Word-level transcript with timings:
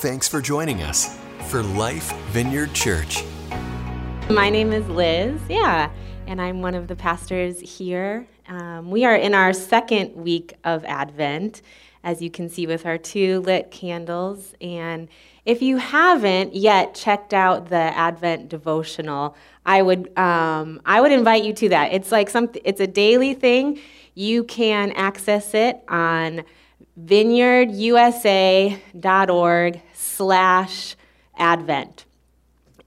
Thanks 0.00 0.28
for 0.28 0.40
joining 0.40 0.84
us 0.84 1.18
for 1.48 1.60
Life 1.60 2.12
Vineyard 2.28 2.72
Church. 2.72 3.24
My 4.30 4.48
name 4.48 4.72
is 4.72 4.88
Liz, 4.88 5.40
yeah, 5.48 5.90
and 6.24 6.40
I'm 6.40 6.62
one 6.62 6.76
of 6.76 6.86
the 6.86 6.94
pastors 6.94 7.58
here. 7.58 8.28
Um, 8.46 8.92
we 8.92 9.04
are 9.04 9.16
in 9.16 9.34
our 9.34 9.52
second 9.52 10.14
week 10.14 10.54
of 10.62 10.84
Advent, 10.84 11.62
as 12.04 12.22
you 12.22 12.30
can 12.30 12.48
see 12.48 12.64
with 12.64 12.86
our 12.86 12.96
two 12.96 13.40
lit 13.40 13.72
candles. 13.72 14.54
And 14.60 15.08
if 15.44 15.62
you 15.62 15.78
haven't 15.78 16.54
yet 16.54 16.94
checked 16.94 17.34
out 17.34 17.68
the 17.68 17.74
Advent 17.74 18.48
devotional, 18.48 19.36
I 19.66 19.82
would 19.82 20.16
um, 20.16 20.80
I 20.86 21.00
would 21.00 21.10
invite 21.10 21.42
you 21.42 21.52
to 21.54 21.70
that. 21.70 21.92
It's 21.92 22.12
like 22.12 22.30
something. 22.30 22.62
It's 22.64 22.80
a 22.80 22.86
daily 22.86 23.34
thing. 23.34 23.80
You 24.14 24.44
can 24.44 24.92
access 24.92 25.54
it 25.54 25.82
on 25.88 26.44
vineyardusa.org 27.04 29.82
slash 30.18 30.96
advent. 31.36 32.04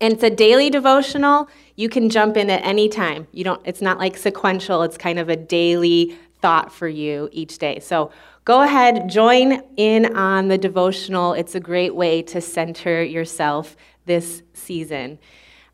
And 0.02 0.14
it's 0.14 0.24
a 0.24 0.30
daily 0.30 0.70
devotional. 0.70 1.48
You 1.78 1.88
can 1.88 2.10
jump 2.10 2.36
in 2.36 2.50
at 2.50 2.62
any 2.66 2.90
time. 2.90 3.28
You 3.32 3.46
don't, 3.46 3.62
it's 3.66 3.82
not 3.82 3.98
like 4.00 4.18
sequential, 4.18 4.84
it's 4.84 4.98
kind 4.98 5.18
of 5.18 5.30
a 5.30 5.38
daily 5.38 6.18
thought 6.42 6.74
for 6.74 6.90
you 6.90 7.30
each 7.32 7.58
day. 7.58 7.80
So 7.80 8.12
go 8.44 8.64
ahead, 8.64 9.10
join 9.10 9.64
in 9.78 10.18
on 10.18 10.50
the 10.50 10.58
devotional. 10.58 11.34
It's 11.34 11.56
a 11.56 11.60
great 11.62 11.96
way 11.96 12.22
to 12.24 12.42
center 12.42 13.02
yourself 13.02 13.78
this 14.06 14.44
season. 14.54 15.18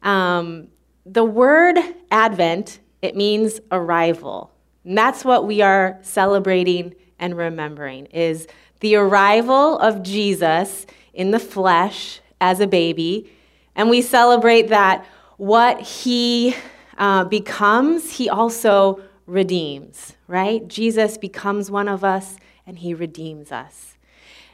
Um, 0.04 0.68
the 1.06 1.24
word 1.24 1.80
Advent, 2.12 2.80
it 3.02 3.16
means 3.16 3.60
arrival. 3.72 4.52
And 4.84 4.96
that's 4.96 5.26
what 5.26 5.48
we 5.48 5.62
are 5.62 5.98
celebrating 6.04 6.94
and 7.18 7.36
remembering 7.36 8.06
is 8.08 8.48
the 8.80 8.96
arrival 8.96 9.78
of 9.80 10.04
Jesus 10.04 10.86
in 11.14 11.32
the 11.32 11.40
flesh 11.40 12.22
as 12.40 12.60
a 12.60 12.68
baby. 12.68 13.32
And 13.76 13.90
we 13.90 14.02
celebrate 14.02 14.70
that 14.70 15.06
what 15.38 15.82
he 15.82 16.56
uh, 16.98 17.26
becomes, 17.26 18.12
he 18.12 18.30
also 18.30 19.02
redeems, 19.26 20.14
right? 20.28 20.68
Jesus 20.68 21.18
becomes 21.18 21.70
one 21.70 21.88
of 21.88 22.04
us 22.04 22.38
and 22.66 22.80
he 22.80 22.94
redeems 22.94 23.52
us. 23.52 23.98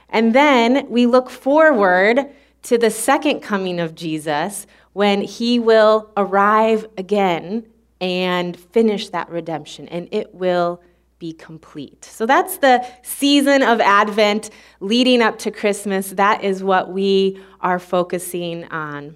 And 0.10 0.34
then 0.34 0.88
we 0.90 1.06
look 1.06 1.30
forward 1.30 2.30
to 2.64 2.78
the 2.78 2.90
second 2.90 3.42
coming 3.42 3.80
of 3.80 3.96
Jesus 3.96 4.68
when 4.94 5.22
he 5.22 5.60
will 5.60 6.12
arrive 6.16 6.86
again 6.98 7.66
and 8.00 8.58
finish 8.58 9.10
that 9.10 9.30
redemption, 9.30 9.88
and 9.88 10.08
it 10.12 10.36
will 10.36 10.82
be 11.24 11.32
complete. 11.32 12.04
So 12.04 12.26
that's 12.26 12.58
the 12.58 12.86
season 13.02 13.64
of 13.64 13.80
Advent 13.80 14.50
leading 14.82 15.22
up 15.22 15.40
to 15.40 15.52
Christmas. 15.52 16.10
That 16.10 16.44
is 16.44 16.62
what 16.62 16.92
we 16.92 17.42
are 17.62 17.80
focusing 17.80 18.66
on. 18.66 19.16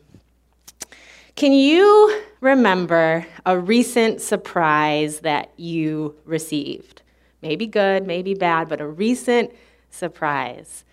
Can 1.36 1.52
you 1.52 2.22
remember 2.40 3.28
a 3.46 3.60
recent 3.60 4.22
surprise 4.22 5.20
that 5.20 5.52
you 5.58 6.16
received? 6.24 7.02
Maybe 7.42 7.68
good, 7.68 8.08
maybe 8.08 8.36
bad, 8.36 8.70
but 8.70 8.80
a 8.80 8.88
recent 8.88 9.52
surprise. 9.90 10.86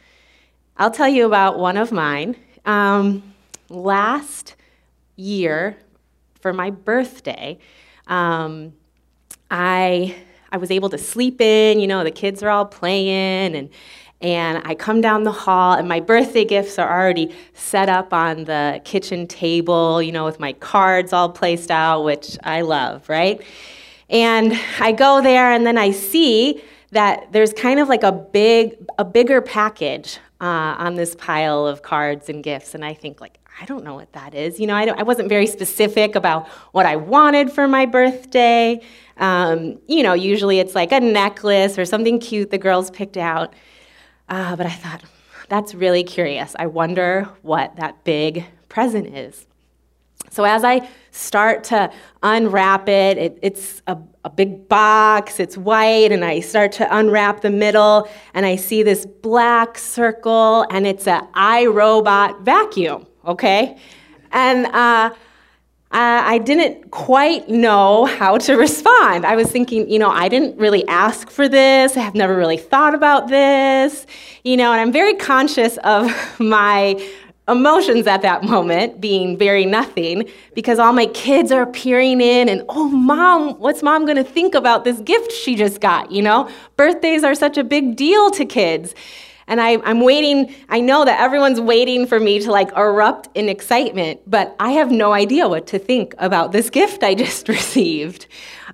I'll 0.79 0.91
tell 0.91 1.09
you 1.09 1.27
about 1.27 1.61
one 1.61 1.77
of 1.77 1.93
mine. 1.93 2.35
Um, 2.65 3.23
last 3.69 4.57
year, 5.15 5.77
for 6.41 6.53
my 6.53 6.71
birthday, 6.71 7.61
um, 8.09 8.73
I 9.49 10.17
I 10.55 10.57
was 10.57 10.71
able 10.71 10.89
to 10.91 10.99
sleep 10.99 11.41
in. 11.41 11.81
You 11.81 11.89
know, 11.89 12.05
the 12.05 12.13
kids 12.13 12.41
are 12.41 12.49
all 12.49 12.65
playing, 12.65 13.57
and 13.57 13.69
and 14.21 14.63
I 14.65 14.77
come 14.77 15.01
down 15.01 15.25
the 15.25 15.33
hall, 15.33 15.73
and 15.75 15.89
my 15.89 15.99
birthday 15.99 16.45
gifts 16.45 16.79
are 16.79 16.89
already 16.89 17.35
set 17.55 17.89
up 17.89 18.13
on 18.13 18.45
the 18.45 18.81
kitchen 18.85 19.27
table. 19.27 20.01
You 20.01 20.13
know, 20.13 20.25
with 20.25 20.39
my 20.39 20.53
cards 20.53 21.13
all 21.13 21.29
placed 21.29 21.73
out, 21.73 22.05
which 22.05 22.39
I 22.45 22.61
love, 22.61 23.09
right? 23.09 23.43
And 24.09 24.57
I 24.79 24.93
go 24.93 25.21
there, 25.21 25.51
and 25.51 25.67
then 25.67 25.77
I 25.77 25.91
see 25.91 26.63
that 26.93 27.33
there's 27.33 27.53
kind 27.53 27.81
of 27.81 27.89
like 27.89 28.05
a 28.05 28.13
big, 28.13 28.77
a 28.97 29.05
bigger 29.05 29.43
package 29.43 30.21
uh, 30.41 30.77
on 30.79 30.95
this 30.95 31.17
pile 31.17 31.67
of 31.67 31.83
cards 31.83 32.29
and 32.29 32.45
gifts, 32.45 32.77
and 32.77 32.85
I 32.85 32.95
think 32.95 33.21
like, 33.21 33.41
I 33.61 33.65
don't 33.67 33.85
know 33.85 33.95
what 33.95 34.13
that 34.13 34.35
is. 34.35 34.59
You 34.59 34.67
know, 34.67 34.75
I, 34.75 34.87
I, 34.87 35.03
wasn't 35.05 35.29
very 35.29 35.47
specific 35.47 36.17
about 36.17 36.49
what 36.73 36.87
I 36.87 36.97
wanted 36.97 37.53
for 37.53 37.69
my 37.69 37.87
birthday. 37.87 38.81
Um, 39.17 39.79
you 39.87 40.03
know, 40.03 40.13
usually 40.13 40.59
it's 40.59 40.75
like 40.75 40.91
a 40.91 40.99
necklace 40.99 41.79
or 41.79 41.85
something 41.85 42.19
cute 42.19 42.51
the 42.51 42.59
girls 42.59 42.91
picked 42.91 43.17
out. 43.17 43.55
Uh, 44.29 44.57
but 44.57 44.67
I 44.67 44.71
thought, 44.71 45.05
that's 45.49 45.75
really 45.75 46.03
curious. 46.03 46.57
I 46.59 46.67
wonder 46.67 47.29
what 47.43 47.77
that 47.77 48.05
big 48.05 48.45
present 48.69 49.15
is. 49.15 49.47
So 50.31 50.43
as 50.43 50.65
I 50.65 50.89
start 51.13 51.63
to 51.65 51.93
unwrap 52.23 52.89
it, 52.89 53.19
it 53.19 53.39
it's 53.41 53.83
a, 53.87 53.97
a, 54.25 54.31
big 54.31 54.69
box, 54.69 55.39
it's 55.39 55.57
white, 55.57 56.11
and 56.11 56.25
I 56.25 56.41
start 56.41 56.73
to 56.73 56.97
unwrap 56.97 57.43
the 57.43 57.51
middle, 57.51 58.09
and 58.33 58.45
I 58.45 58.57
see 58.57 58.83
this 58.83 59.07
black 59.07 59.79
circle, 59.79 60.67
and 60.71 60.89
it's 60.89 61.07
an 61.07 61.29
iRobot 61.35 62.41
vacuum, 62.41 63.07
okay? 63.27 63.77
And 64.33 64.67
uh, 64.67 65.11
I 65.95 66.39
didn't 66.39 66.91
quite 66.91 67.49
know 67.49 68.05
how 68.05 68.39
to 68.39 68.57
respond. 68.59 69.25
I 69.25 69.37
was 69.37 69.51
thinking, 69.51 69.89
you 69.89 69.99
know, 69.99 70.11
I 70.11 70.29
didn't 70.29 70.59
really 70.59 70.87
ask 70.89 71.31
for 71.31 71.49
this. 71.49 71.97
I 71.97 72.01
have 72.01 72.15
never 72.15 72.37
really 72.37 72.57
thought 72.57 72.95
about 72.95 73.29
this, 73.29 74.07
you 74.43 74.57
know, 74.57 74.73
and 74.73 74.81
I'm 74.81 74.93
very 74.93 75.15
conscious 75.15 75.77
of 75.79 76.11
my 76.41 77.01
emotions 77.47 78.07
at 78.07 78.23
that 78.23 78.43
moment 78.43 79.01
being 79.01 79.37
very 79.37 79.67
nothing 79.67 80.27
because 80.55 80.79
all 80.79 80.95
my 80.95 81.05
kids 81.07 81.53
are 81.53 81.67
peering 81.67 82.23
in 82.23 82.49
and 82.49 82.65
oh 82.71 82.89
mom 82.89 83.51
what's 83.59 83.83
mom 83.83 84.07
going 84.07 84.17
to 84.17 84.25
think 84.25 84.55
about 84.55 84.85
this 84.85 84.99
gift 85.01 85.31
she 85.31 85.55
just 85.55 85.79
got 85.79 86.11
you 86.11 86.23
know 86.23 86.49
birthdays 86.79 87.23
are 87.23 87.35
such 87.35 87.59
a 87.59 87.63
big 87.63 87.97
deal 87.97 88.31
to 88.31 88.47
kids 88.47 88.95
and 89.47 89.61
I, 89.61 89.71
am 89.89 90.01
waiting, 90.01 90.55
I 90.69 90.81
know 90.81 91.05
that 91.05 91.21
everyone's 91.21 91.61
waiting 91.61 92.07
for 92.07 92.19
me 92.19 92.41
to 92.41 92.51
like 92.51 92.71
erupt 92.77 93.29
in 93.35 93.49
excitement, 93.49 94.21
but 94.27 94.55
I 94.59 94.71
have 94.73 94.91
no 94.91 95.13
idea 95.13 95.49
what 95.49 95.67
to 95.69 95.79
think 95.79 96.15
about 96.19 96.53
this 96.53 96.71
gift 96.71 97.03
I 97.03 97.15
just 97.25 97.49
received. 97.49 98.27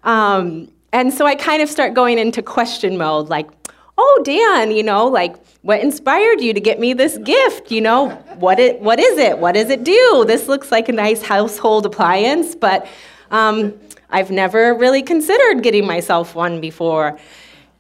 Um, 0.05 0.71
and 0.93 1.13
so 1.13 1.27
I 1.27 1.35
kind 1.35 1.63
of 1.63 1.69
start 1.69 1.95
going 1.95 2.19
into 2.19 2.43
question 2.43 2.99
mode, 2.99 3.29
like, 3.29 3.49
oh, 3.97 4.23
Dan, 4.25 4.71
you 4.71 4.83
know, 4.83 5.07
like, 5.07 5.37
what 5.63 5.81
inspired 5.81 6.41
you 6.41 6.55
to 6.55 6.61
get 6.61 6.81
me 6.81 6.95
this 6.95 7.19
gift? 7.19 7.71
You 7.71 7.83
know, 7.83 8.09
what, 8.39 8.59
it, 8.59 8.81
what 8.81 8.99
is 8.99 9.19
it? 9.19 9.39
What 9.39 9.53
does 9.53 9.69
it 9.69 9.85
do? 9.85 10.25
This 10.27 10.49
looks 10.49 10.73
like 10.73 10.89
a 10.89 10.93
nice 10.93 11.23
household 11.23 11.85
appliance, 11.85 12.55
but 12.55 12.89
um, 13.31 13.79
I've 14.09 14.31
never 14.31 14.75
really 14.75 15.03
considered 15.03 15.63
getting 15.63 15.87
myself 15.87 16.35
one 16.35 16.61
before. 16.61 17.19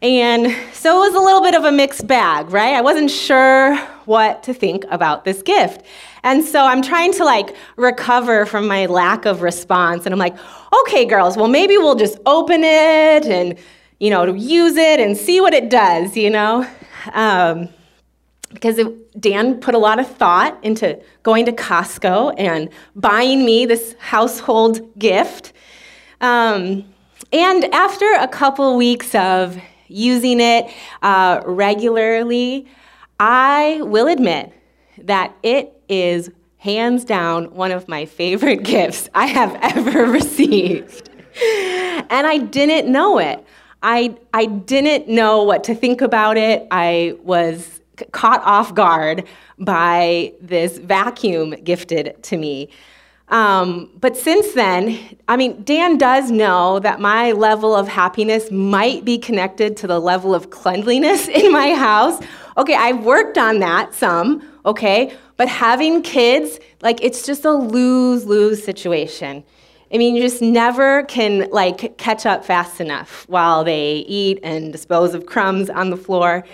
And 0.02 0.56
so 0.72 0.96
it 0.96 1.12
was 1.12 1.14
a 1.14 1.24
little 1.24 1.42
bit 1.42 1.54
of 1.54 1.64
a 1.64 1.72
mixed 1.72 2.06
bag, 2.06 2.50
right? 2.50 2.74
I 2.74 2.80
wasn't 2.80 3.10
sure 3.10 3.76
what 4.06 4.42
to 4.44 4.54
think 4.54 4.84
about 4.90 5.24
this 5.24 5.42
gift. 5.42 5.84
And 6.22 6.42
so 6.42 6.64
I'm 6.64 6.80
trying 6.80 7.12
to 7.14 7.24
like 7.24 7.54
recover 7.76 8.46
from 8.46 8.66
my 8.66 8.86
lack 8.86 9.26
of 9.26 9.42
response. 9.42 10.06
And 10.06 10.14
I'm 10.14 10.18
like, 10.18 10.36
okay, 10.80 11.04
girls, 11.04 11.36
well, 11.36 11.48
maybe 11.48 11.76
we'll 11.76 11.96
just 11.96 12.18
open 12.24 12.64
it 12.64 13.26
and, 13.26 13.58
you 13.98 14.08
know, 14.08 14.24
use 14.32 14.76
it 14.76 15.00
and 15.00 15.16
see 15.16 15.40
what 15.40 15.52
it 15.52 15.68
does, 15.68 16.16
you 16.16 16.30
know? 16.30 16.66
Um, 17.12 17.68
because 18.52 18.78
it, 18.78 19.20
Dan 19.20 19.60
put 19.60 19.74
a 19.74 19.78
lot 19.78 20.00
of 20.00 20.06
thought 20.08 20.58
into 20.64 21.00
going 21.22 21.44
to 21.44 21.52
Costco 21.52 22.34
and 22.38 22.70
buying 22.96 23.44
me 23.44 23.66
this 23.66 23.94
household 23.98 24.98
gift. 24.98 25.52
Um, 26.20 26.84
and 27.32 27.64
after 27.72 28.12
a 28.14 28.26
couple 28.26 28.76
weeks 28.76 29.14
of 29.14 29.60
using 29.90 30.40
it 30.40 30.70
uh, 31.02 31.42
regularly, 31.44 32.66
I 33.18 33.80
will 33.82 34.06
admit 34.06 34.52
that 34.98 35.34
it 35.42 35.72
is 35.88 36.30
hands 36.58 37.04
down 37.04 37.54
one 37.54 37.72
of 37.72 37.88
my 37.88 38.06
favorite 38.06 38.62
gifts 38.64 39.08
I 39.14 39.26
have 39.26 39.56
ever 39.60 40.06
received. 40.10 41.08
and 41.42 42.26
I 42.26 42.38
didn't 42.38 42.90
know 42.90 43.18
it. 43.18 43.44
I, 43.82 44.16
I 44.34 44.46
didn't 44.46 45.08
know 45.08 45.42
what 45.42 45.64
to 45.64 45.74
think 45.74 46.02
about 46.02 46.36
it. 46.36 46.66
I 46.70 47.16
was 47.22 47.80
caught 48.12 48.42
off 48.44 48.74
guard 48.74 49.26
by 49.58 50.32
this 50.40 50.78
vacuum 50.78 51.50
gifted 51.64 52.22
to 52.24 52.36
me. 52.36 52.68
Um, 53.30 53.88
but 54.00 54.16
since 54.16 54.54
then, 54.54 54.98
I 55.28 55.36
mean, 55.36 55.62
Dan 55.62 55.98
does 55.98 56.30
know 56.30 56.80
that 56.80 57.00
my 57.00 57.30
level 57.32 57.74
of 57.74 57.86
happiness 57.86 58.50
might 58.50 59.04
be 59.04 59.18
connected 59.18 59.76
to 59.78 59.86
the 59.86 60.00
level 60.00 60.34
of 60.34 60.50
cleanliness 60.50 61.28
in 61.40 61.52
my 61.52 61.74
house. 61.74 62.20
Okay, 62.56 62.74
I've 62.74 63.04
worked 63.04 63.38
on 63.38 63.60
that 63.60 63.94
some, 63.94 64.42
okay? 64.66 65.16
But 65.36 65.48
having 65.48 66.02
kids, 66.02 66.58
like, 66.82 67.02
it's 67.02 67.24
just 67.24 67.44
a 67.44 67.52
lose 67.52 68.26
lose 68.26 68.62
situation. 68.62 69.44
I 69.92 69.98
mean, 69.98 70.14
you 70.14 70.22
just 70.22 70.42
never 70.42 71.04
can, 71.04 71.48
like, 71.50 71.96
catch 71.98 72.26
up 72.26 72.44
fast 72.44 72.80
enough 72.80 73.24
while 73.28 73.64
they 73.64 74.04
eat 74.08 74.40
and 74.42 74.72
dispose 74.72 75.14
of 75.14 75.26
crumbs 75.26 75.70
on 75.70 75.90
the 75.90 75.96
floor. 75.96 76.44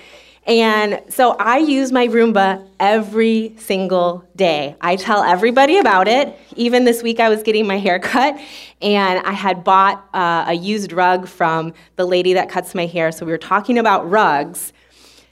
And 0.46 1.02
so 1.08 1.32
I 1.32 1.58
use 1.58 1.90
my 1.90 2.06
Roomba 2.06 2.64
every 2.78 3.54
single 3.58 4.25
day. 4.37 4.76
I 4.81 4.94
tell 4.94 5.25
everybody 5.25 5.78
about 5.78 6.06
it. 6.06 6.38
Even 6.54 6.84
this 6.84 7.02
week, 7.02 7.19
I 7.19 7.28
was 7.28 7.43
getting 7.43 7.66
my 7.66 7.78
hair 7.78 7.98
cut, 7.98 8.38
and 8.81 9.19
I 9.26 9.32
had 9.32 9.64
bought 9.64 10.08
uh, 10.14 10.44
a 10.46 10.54
used 10.54 10.93
rug 10.93 11.26
from 11.26 11.75
the 11.96 12.04
lady 12.04 12.32
that 12.34 12.48
cuts 12.48 12.76
my 12.76 12.87
hair. 12.87 13.10
So 13.10 13.26
we 13.26 13.32
were 13.32 13.38
talking 13.38 13.76
about 13.76 14.08
rugs, 14.08 14.72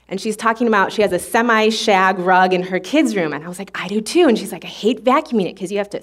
and 0.09 0.21
she's 0.21 0.37
talking 0.37 0.67
about 0.67 0.93
she 0.93 1.03
has 1.03 1.13
a 1.13 1.21
semi 1.21 1.69
shag 1.69 2.19
rug 2.19 2.53
in 2.53 2.65
her 2.65 2.81
kids' 2.81 3.15
room. 3.15 3.33
And 3.33 3.45
I 3.45 3.49
was 3.49 3.61
like, 3.61 3.71
I 3.81 3.87
do 3.87 4.01
too. 4.01 4.27
And 4.27 4.37
she's 4.37 4.51
like, 4.51 4.65
I 4.65 4.69
hate 4.69 5.05
vacuuming 5.05 5.49
it 5.49 5.55
because 5.55 5.71
you 5.71 5.79
have 5.79 5.91
to 5.91 6.03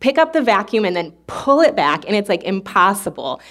pick 0.00 0.16
up 0.16 0.32
the 0.32 0.40
vacuum 0.40 0.86
and 0.86 0.96
then 0.96 1.10
pull 1.26 1.60
it 1.60 1.76
back, 1.76 2.06
and 2.06 2.16
it's 2.16 2.30
like 2.30 2.42
impossible. 2.44 3.42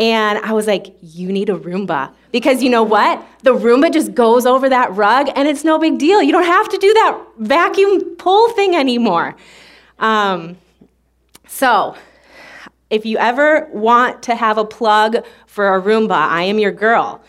And 0.00 0.38
I 0.38 0.52
was 0.54 0.66
like, 0.66 0.94
you 1.02 1.30
need 1.30 1.50
a 1.50 1.54
Roomba. 1.54 2.10
Because 2.32 2.62
you 2.62 2.70
know 2.70 2.82
what? 2.82 3.22
The 3.42 3.54
Roomba 3.54 3.92
just 3.92 4.14
goes 4.14 4.46
over 4.46 4.66
that 4.70 4.90
rug 4.94 5.28
and 5.36 5.46
it's 5.46 5.62
no 5.62 5.78
big 5.78 5.98
deal. 5.98 6.22
You 6.22 6.32
don't 6.32 6.46
have 6.46 6.70
to 6.70 6.78
do 6.78 6.92
that 6.94 7.20
vacuum 7.38 8.16
pull 8.16 8.48
thing 8.50 8.74
anymore. 8.74 9.36
Um, 9.98 10.56
so, 11.46 11.96
if 12.88 13.04
you 13.04 13.18
ever 13.18 13.68
want 13.72 14.22
to 14.22 14.34
have 14.34 14.56
a 14.56 14.64
plug 14.64 15.18
for 15.46 15.74
a 15.76 15.82
Roomba, 15.82 16.12
I 16.12 16.44
am 16.44 16.58
your 16.58 16.72
girl. 16.72 17.22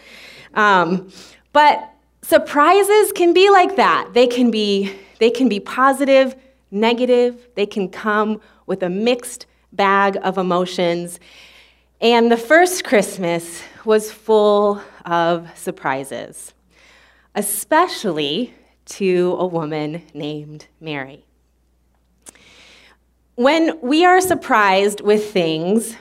Um, 0.53 1.11
but 1.51 1.91
surprises 2.21 3.11
can 3.11 3.33
be 3.33 3.49
like 3.49 3.75
that. 3.75 4.11
They 4.13 4.27
can 4.27 4.49
be, 4.49 4.95
they 5.19 5.29
can 5.29 5.49
be 5.49 5.59
positive, 5.59 6.35
negative, 6.71 7.49
they 7.55 7.65
can 7.65 7.89
come 7.89 8.39
with 8.65 8.81
a 8.81 8.89
mixed 8.89 9.45
bag 9.73 10.17
of 10.23 10.37
emotions. 10.37 11.19
And 12.01 12.31
the 12.31 12.37
first 12.37 12.83
Christmas 12.83 13.61
was 13.85 14.11
full 14.11 14.81
of 15.05 15.55
surprises, 15.55 16.51
especially 17.35 18.55
to 18.85 19.35
a 19.37 19.45
woman 19.45 20.01
named 20.11 20.65
Mary. 20.79 21.23
When 23.35 23.79
we 23.81 24.03
are 24.03 24.19
surprised 24.19 25.01
with 25.01 25.31
things, 25.31 25.95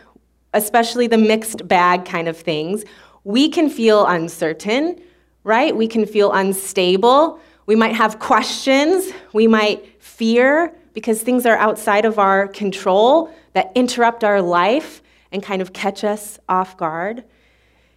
especially 0.55 1.07
the 1.07 1.19
mixed 1.19 1.69
bag 1.69 2.07
kind 2.07 2.29
of 2.29 2.39
things, 2.39 2.87
we 3.25 3.51
can 3.51 3.69
feel 3.69 4.07
uncertain, 4.07 4.99
right? 5.45 5.77
We 5.77 5.87
can 5.87 6.07
feel 6.07 6.33
unstable. 6.33 7.39
We 7.67 7.77
might 7.77 7.95
have 7.95 8.19
questions. 8.21 9.13
We 9.35 9.47
might 9.47 10.03
fear 10.03 10.75
because 10.95 11.21
things 11.21 11.45
are 11.45 11.59
outside 11.59 12.07
of 12.07 12.19
our 12.19 12.49
control 12.49 13.31
that 13.53 13.71
interrupt 13.75 14.25
our 14.25 14.41
life 14.41 15.03
and 15.33 15.43
kind 15.43 15.63
of 15.63 15.73
catch 15.73 16.05
us 16.05 16.39
off 16.49 16.77
guard. 16.77 17.25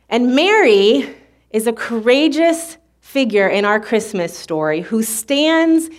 And 0.10 0.36
Mary 0.36 1.16
is 1.50 1.68
a 1.68 1.74
courageous 1.74 2.78
figure 3.00 3.48
in 3.48 3.66
our 3.66 3.80
Christmas 3.80 4.38
story 4.38 4.82
who 4.82 5.04
stands 5.04 5.90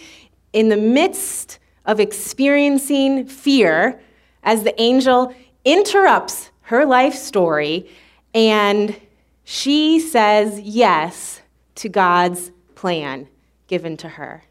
in 0.53 0.69
the 0.69 0.77
midst 0.77 1.59
of 1.85 2.01
experiencing 2.01 3.27
fear 3.27 4.01
as 4.43 4.63
the 4.63 4.81
angel 4.81 5.35
interrupts 5.65 6.51
her 6.63 6.87
life 6.87 7.15
story 7.15 7.89
and 8.35 8.99
she 9.45 10.01
says 10.01 10.59
yes 10.61 11.43
to 11.77 11.89
God's 11.89 12.51
plan 12.75 13.29
given 13.67 13.97
to 13.99 14.09
her. 14.09 14.43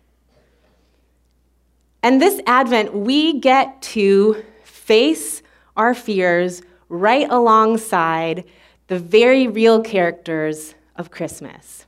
And 2.01 2.21
this 2.21 2.39
Advent, 2.45 2.93
we 2.93 3.39
get 3.39 3.81
to 3.81 4.43
face 4.63 5.41
our 5.75 5.93
fears 5.93 6.61
right 6.93 7.27
alongside 7.29 8.45
the 8.87 8.99
very 8.99 9.47
real 9.47 9.81
characters 9.81 10.75
of 10.95 11.09
Christmas. 11.09 11.87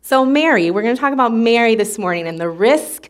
So, 0.00 0.24
Mary, 0.24 0.70
we're 0.70 0.82
going 0.82 0.96
to 0.96 1.00
talk 1.00 1.12
about 1.12 1.32
Mary 1.32 1.74
this 1.74 1.98
morning 1.98 2.26
and 2.26 2.40
the 2.40 2.48
risk 2.48 3.08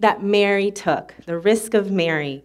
that 0.00 0.22
Mary 0.22 0.70
took, 0.70 1.14
the 1.26 1.36
risk 1.36 1.74
of 1.74 1.90
Mary. 1.90 2.44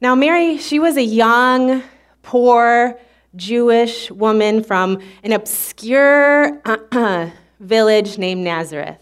Now, 0.00 0.14
Mary, 0.14 0.58
she 0.58 0.78
was 0.78 0.96
a 0.96 1.02
young, 1.02 1.82
poor 2.22 2.98
Jewish 3.34 4.10
woman 4.10 4.62
from 4.62 5.00
an 5.24 5.32
obscure 5.32 6.60
uh, 6.64 7.30
village 7.58 8.18
named 8.18 8.44
Nazareth. 8.44 9.00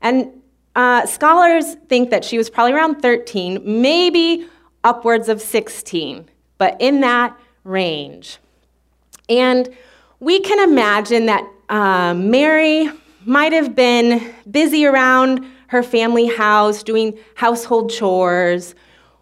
And 0.00 0.42
uh, 0.74 1.06
scholars 1.06 1.74
think 1.88 2.10
that 2.10 2.24
she 2.24 2.38
was 2.38 2.50
probably 2.50 2.72
around 2.72 3.02
13, 3.02 3.62
maybe 3.64 4.48
upwards 4.82 5.28
of 5.28 5.40
16 5.40 6.28
but 6.62 6.76
in 6.78 7.00
that 7.00 7.36
range. 7.64 8.38
And 9.28 9.68
we 10.20 10.38
can 10.38 10.60
imagine 10.70 11.26
that 11.26 11.44
uh, 11.68 12.14
Mary 12.14 12.88
might 13.24 13.52
have 13.52 13.74
been 13.74 14.32
busy 14.48 14.86
around 14.86 15.44
her 15.66 15.82
family 15.82 16.28
house 16.28 16.84
doing 16.84 17.18
household 17.34 17.90
chores, 17.90 18.76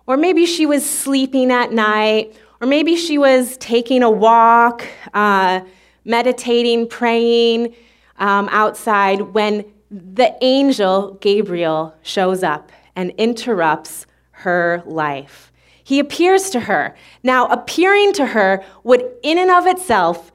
or 0.06 0.19
maybe 0.19 0.44
she 0.44 0.66
was 0.66 0.84
sleeping 0.84 1.50
at 1.50 1.72
night, 1.72 2.37
or 2.60 2.66
maybe 2.66 2.94
she 2.94 3.16
was 3.16 3.56
taking 3.56 4.02
a 4.02 4.10
walk, 4.10 4.87
uh, 5.14 5.62
meditating, 6.04 6.88
praying 6.88 7.75
um, 8.19 8.50
outside 8.52 9.22
when 9.32 9.64
the 9.90 10.37
angel 10.42 11.14
Gabriel 11.22 11.94
shows 12.02 12.42
up 12.42 12.70
and 12.94 13.12
interrupts 13.12 14.04
her 14.32 14.82
life. 14.84 15.50
He 15.90 15.98
appears 15.98 16.50
to 16.50 16.60
her. 16.60 16.94
Now, 17.25 17.48
appearing 17.48 18.12
to 18.12 18.26
her 18.26 18.62
would, 18.84 19.04
in 19.25 19.38
and 19.38 19.50
of 19.50 19.66
itself, 19.66 20.31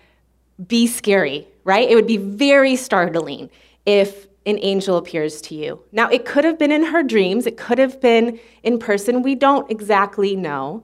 be 0.68 0.86
scary, 0.86 1.48
right? 1.64 1.90
It 1.90 1.96
would 1.96 2.06
be 2.06 2.18
very 2.18 2.76
startling 2.76 3.50
if 3.86 4.28
an 4.46 4.60
angel 4.62 4.98
appears 4.98 5.40
to 5.44 5.56
you. 5.56 5.82
Now, 5.94 6.10
it 6.10 6.26
could 6.26 6.44
have 6.44 6.60
been 6.60 6.74
in 6.74 6.84
her 6.84 7.04
dreams, 7.04 7.48
it 7.48 7.56
could 7.56 7.78
have 7.78 8.02
been 8.02 8.38
in 8.64 8.80
person. 8.80 9.22
We 9.22 9.34
don't 9.34 9.72
exactly 9.72 10.36
know. 10.36 10.84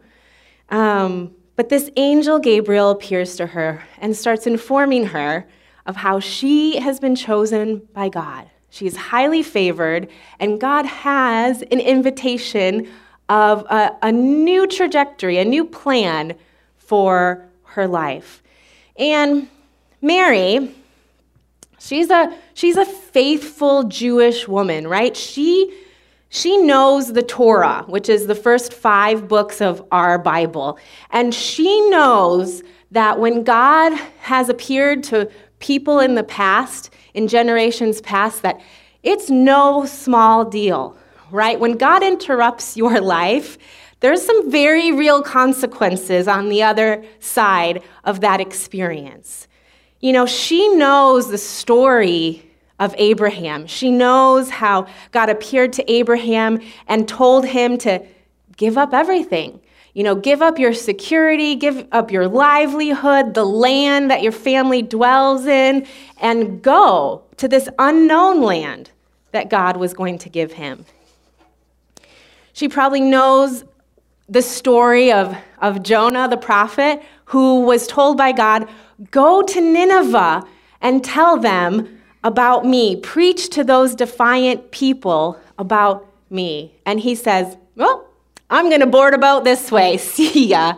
Um, 0.69 1.35
but 1.57 1.67
this 1.67 1.89
angel, 1.97 2.39
Gabriel, 2.39 2.91
appears 2.91 3.35
to 3.35 3.47
her 3.47 3.83
and 3.97 4.15
starts 4.15 4.47
informing 4.47 5.07
her 5.07 5.49
of 5.85 5.97
how 5.97 6.21
she 6.21 6.77
has 6.79 6.97
been 6.97 7.17
chosen 7.17 7.81
by 7.91 8.07
God. 8.07 8.49
She 8.69 8.87
is 8.87 8.95
highly 8.95 9.43
favored, 9.43 10.09
and 10.39 10.61
God 10.61 10.85
has 10.85 11.61
an 11.61 11.81
invitation 11.81 12.87
of 13.31 13.65
a, 13.69 13.95
a 14.01 14.11
new 14.11 14.67
trajectory, 14.67 15.37
a 15.37 15.45
new 15.45 15.63
plan 15.63 16.35
for 16.75 17.47
her 17.63 17.87
life. 17.87 18.43
And 18.97 19.47
Mary, 20.01 20.75
she's 21.79 22.09
a 22.09 22.37
she's 22.55 22.75
a 22.75 22.83
faithful 22.83 23.85
Jewish 23.85 24.49
woman, 24.49 24.85
right? 24.85 25.15
She 25.15 25.73
she 26.27 26.57
knows 26.57 27.13
the 27.13 27.23
Torah, 27.23 27.85
which 27.87 28.09
is 28.09 28.27
the 28.27 28.35
first 28.35 28.73
5 28.73 29.29
books 29.29 29.61
of 29.61 29.85
our 29.93 30.17
Bible. 30.17 30.77
And 31.11 31.33
she 31.33 31.89
knows 31.89 32.63
that 32.91 33.17
when 33.17 33.43
God 33.43 33.93
has 34.19 34.49
appeared 34.49 35.03
to 35.05 35.31
people 35.59 35.99
in 35.99 36.15
the 36.15 36.23
past, 36.23 36.89
in 37.13 37.29
generations 37.29 38.01
past 38.01 38.41
that 38.41 38.59
it's 39.03 39.29
no 39.29 39.85
small 39.85 40.43
deal 40.43 40.97
right? 41.31 41.59
When 41.59 41.77
God 41.77 42.03
interrupts 42.03 42.77
your 42.77 42.99
life, 43.01 43.57
there's 44.01 44.25
some 44.25 44.49
very 44.49 44.91
real 44.91 45.21
consequences 45.21 46.27
on 46.27 46.49
the 46.49 46.63
other 46.63 47.03
side 47.19 47.83
of 48.03 48.21
that 48.21 48.41
experience. 48.41 49.47
You 49.99 50.13
know, 50.13 50.25
she 50.25 50.67
knows 50.69 51.29
the 51.29 51.37
story 51.37 52.43
of 52.79 52.95
Abraham. 52.97 53.67
She 53.67 53.91
knows 53.91 54.49
how 54.49 54.87
God 55.11 55.29
appeared 55.29 55.73
to 55.73 55.91
Abraham 55.91 56.59
and 56.87 57.07
told 57.07 57.45
him 57.45 57.77
to 57.79 58.03
give 58.57 58.77
up 58.77 58.91
everything. 58.91 59.61
You 59.93 60.03
know, 60.03 60.15
give 60.15 60.41
up 60.41 60.57
your 60.57 60.73
security, 60.73 61.55
give 61.55 61.85
up 61.91 62.11
your 62.11 62.27
livelihood, 62.27 63.35
the 63.35 63.45
land 63.45 64.09
that 64.09 64.23
your 64.23 64.31
family 64.31 64.81
dwells 64.81 65.45
in, 65.45 65.85
and 66.19 66.61
go 66.63 67.23
to 67.37 67.47
this 67.47 67.69
unknown 67.77 68.41
land 68.41 68.89
that 69.31 69.49
God 69.49 69.77
was 69.77 69.93
going 69.93 70.17
to 70.19 70.29
give 70.29 70.53
him. 70.53 70.85
She 72.53 72.67
probably 72.67 73.01
knows 73.01 73.63
the 74.27 74.41
story 74.41 75.11
of, 75.11 75.35
of 75.59 75.83
Jonah 75.83 76.27
the 76.29 76.37
prophet, 76.37 77.01
who 77.25 77.61
was 77.61 77.87
told 77.87 78.17
by 78.17 78.31
God, 78.31 78.67
Go 79.09 79.41
to 79.41 79.61
Nineveh 79.61 80.43
and 80.81 81.03
tell 81.03 81.37
them 81.37 82.01
about 82.23 82.65
me. 82.65 82.95
Preach 82.97 83.49
to 83.49 83.63
those 83.63 83.95
defiant 83.95 84.71
people 84.71 85.39
about 85.57 86.07
me. 86.29 86.73
And 86.85 86.99
he 86.99 87.15
says, 87.15 87.57
Well, 87.75 88.07
I'm 88.49 88.69
going 88.69 88.81
to 88.81 88.87
board 88.87 89.13
a 89.13 89.17
boat 89.17 89.43
this 89.43 89.71
way. 89.71 89.97
See 89.97 90.47
ya. 90.47 90.75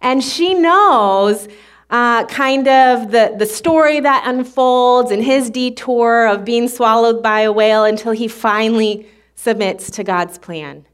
And 0.00 0.24
she 0.24 0.54
knows 0.54 1.48
uh, 1.90 2.24
kind 2.26 2.66
of 2.68 3.10
the, 3.10 3.34
the 3.36 3.46
story 3.46 4.00
that 4.00 4.22
unfolds 4.26 5.10
and 5.10 5.22
his 5.22 5.50
detour 5.50 6.26
of 6.26 6.44
being 6.44 6.68
swallowed 6.68 7.22
by 7.22 7.42
a 7.42 7.52
whale 7.52 7.84
until 7.84 8.12
he 8.12 8.28
finally 8.28 9.06
submits 9.34 9.90
to 9.90 10.04
God's 10.04 10.38
plan. 10.38 10.86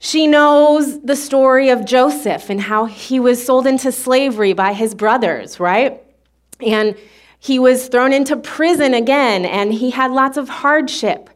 She 0.00 0.26
knows 0.26 1.00
the 1.02 1.16
story 1.16 1.70
of 1.70 1.84
Joseph 1.84 2.50
and 2.50 2.60
how 2.60 2.84
he 2.84 3.18
was 3.18 3.44
sold 3.44 3.66
into 3.66 3.90
slavery 3.90 4.52
by 4.52 4.72
his 4.72 4.94
brothers, 4.94 5.58
right? 5.58 6.00
And 6.64 6.96
He 7.40 7.58
was 7.58 7.88
thrown 7.88 8.12
into 8.12 8.36
prison 8.36 8.94
again, 8.94 9.44
and 9.44 9.72
he 9.72 9.90
had 9.90 10.10
lots 10.10 10.36
of 10.36 10.48
hardship. 10.48 11.30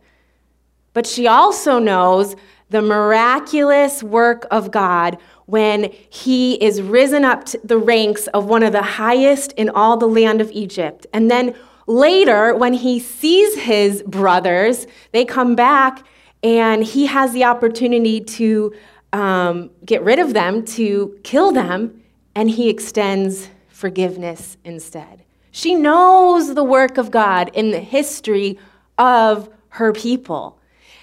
But 0.94 1.06
she 1.06 1.26
also 1.26 1.78
knows 1.78 2.34
the 2.70 2.82
miraculous 2.82 4.02
work 4.02 4.46
of 4.50 4.70
God 4.70 5.18
when 5.46 5.92
he 6.10 6.54
is 6.54 6.82
risen 6.82 7.24
up 7.24 7.44
to 7.44 7.60
the 7.62 7.78
ranks 7.78 8.26
of 8.28 8.46
one 8.46 8.62
of 8.62 8.72
the 8.72 8.82
highest 8.82 9.52
in 9.52 9.68
all 9.68 9.96
the 9.96 10.06
land 10.06 10.40
of 10.40 10.50
Egypt. 10.50 11.06
And 11.12 11.30
then 11.30 11.54
later, 11.86 12.54
when 12.54 12.72
he 12.72 12.98
sees 12.98 13.56
his 13.56 14.02
brothers, 14.04 14.86
they 15.12 15.24
come 15.24 15.54
back 15.54 16.04
and 16.42 16.82
he 16.82 17.06
has 17.06 17.32
the 17.32 17.44
opportunity 17.44 18.20
to 18.20 18.74
um, 19.12 19.70
get 19.84 20.02
rid 20.02 20.18
of 20.18 20.32
them, 20.32 20.64
to 20.64 21.18
kill 21.22 21.52
them, 21.52 22.02
and 22.34 22.50
he 22.50 22.68
extends 22.68 23.48
forgiveness 23.68 24.56
instead. 24.64 25.24
She 25.50 25.74
knows 25.74 26.54
the 26.54 26.64
work 26.64 26.98
of 26.98 27.10
God 27.10 27.50
in 27.52 27.70
the 27.70 27.80
history 27.80 28.58
of 28.98 29.50
her 29.70 29.92
people. 29.92 30.58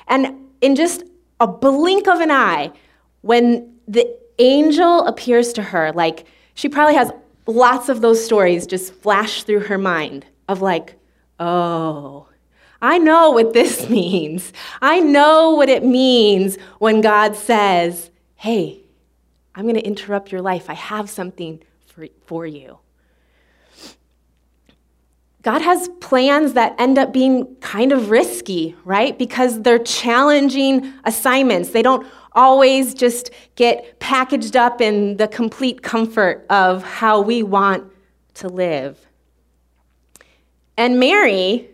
And 0.08 0.50
in 0.62 0.75
just 0.75 1.03
a 1.39 1.48
blink 1.48 2.08
of 2.08 2.19
an 2.19 2.31
eye, 2.31 2.72
when 3.22 3.75
the 3.88 4.17
angel 4.39 5.05
appears 5.05 5.53
to 5.53 5.62
her, 5.62 5.91
like 5.93 6.25
she 6.53 6.67
probably 6.67 6.96
has 6.96 7.12
lots 7.46 7.89
of 7.89 8.01
those 8.01 8.24
stories 8.24 8.65
just 8.65 8.93
flash 8.93 9.43
through 9.43 9.62
her 9.62 9.77
mind 9.77 10.25
of 10.48 10.62
like, 10.62 10.96
oh, 11.39 12.27
I 12.81 12.98
know 12.98 13.31
what 13.31 13.53
this 13.53 13.89
means. 13.89 14.53
I 14.81 15.00
know 15.00 15.51
what 15.51 15.69
it 15.69 15.83
means 15.83 16.57
when 16.79 17.01
God 17.01 17.36
says, 17.36 18.12
hey, 18.36 18.81
I'm 19.55 19.63
going 19.63 19.75
to 19.75 19.86
interrupt 19.86 20.31
your 20.31 20.41
life. 20.41 20.69
I 20.69 20.74
have 20.75 21.09
something 21.09 21.62
for, 21.88 22.07
for 22.25 22.45
you. 22.45 22.79
God 25.41 25.62
has 25.62 25.89
plans 26.01 26.53
that 26.53 26.75
end 26.77 26.98
up 26.98 27.13
being 27.13 27.55
kind 27.55 27.91
of 27.91 28.09
risky, 28.09 28.75
right? 28.83 29.17
Because 29.17 29.62
they're 29.62 29.79
challenging 29.79 30.93
assignments. 31.05 31.69
They 31.69 31.81
don't 31.81 32.05
always 32.33 32.93
just 32.93 33.31
get 33.55 34.00
packaged 34.00 34.57
up 34.57 34.81
in 34.81 35.17
the 35.17 35.27
complete 35.27 35.81
comfort 35.81 36.45
of 36.50 36.83
how 36.83 37.21
we 37.21 37.41
want 37.41 37.89
to 38.36 38.50
live. 38.50 39.00
And 40.77 41.00
Mary, 41.00 41.69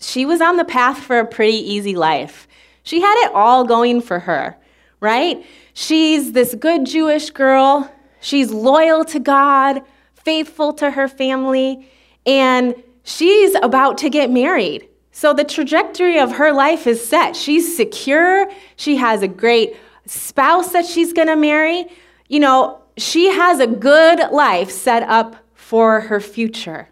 she 0.00 0.26
was 0.26 0.40
on 0.40 0.56
the 0.56 0.64
path 0.64 0.98
for 0.98 1.18
a 1.18 1.26
pretty 1.26 1.58
easy 1.58 1.94
life. 1.94 2.48
She 2.82 3.00
had 3.00 3.24
it 3.24 3.32
all 3.34 3.64
going 3.64 4.00
for 4.00 4.18
her, 4.20 4.56
right? 5.00 5.44
She's 5.74 6.32
this 6.32 6.54
good 6.54 6.86
Jewish 6.86 7.30
girl. 7.30 7.92
She's 8.20 8.50
loyal 8.50 9.04
to 9.06 9.20
God, 9.20 9.82
faithful 10.14 10.72
to 10.74 10.90
her 10.90 11.08
family, 11.08 11.88
and 12.26 12.74
she's 13.02 13.54
about 13.62 13.98
to 13.98 14.10
get 14.10 14.30
married. 14.30 14.88
So 15.12 15.32
the 15.32 15.44
trajectory 15.44 16.18
of 16.18 16.32
her 16.32 16.52
life 16.52 16.86
is 16.86 17.06
set. 17.06 17.36
She's 17.36 17.76
secure. 17.76 18.50
She 18.76 18.96
has 18.96 19.22
a 19.22 19.28
great 19.28 19.76
spouse 20.06 20.72
that 20.72 20.86
she's 20.86 21.12
going 21.12 21.28
to 21.28 21.36
marry. 21.36 21.86
You 22.28 22.40
know, 22.40 22.80
she 22.96 23.30
has 23.30 23.60
a 23.60 23.66
good 23.66 24.30
life 24.30 24.70
set 24.70 25.02
up 25.04 25.36
for 25.54 26.00
her 26.00 26.20
future. 26.20 26.88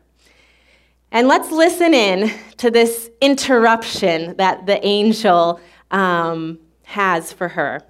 And 1.10 1.26
let's 1.26 1.50
listen 1.50 1.94
in 1.94 2.30
to 2.58 2.70
this 2.70 3.10
interruption 3.20 4.36
that 4.36 4.66
the 4.66 4.84
angel 4.84 5.60
um, 5.90 6.58
has 6.84 7.32
for 7.32 7.48
her. 7.48 7.82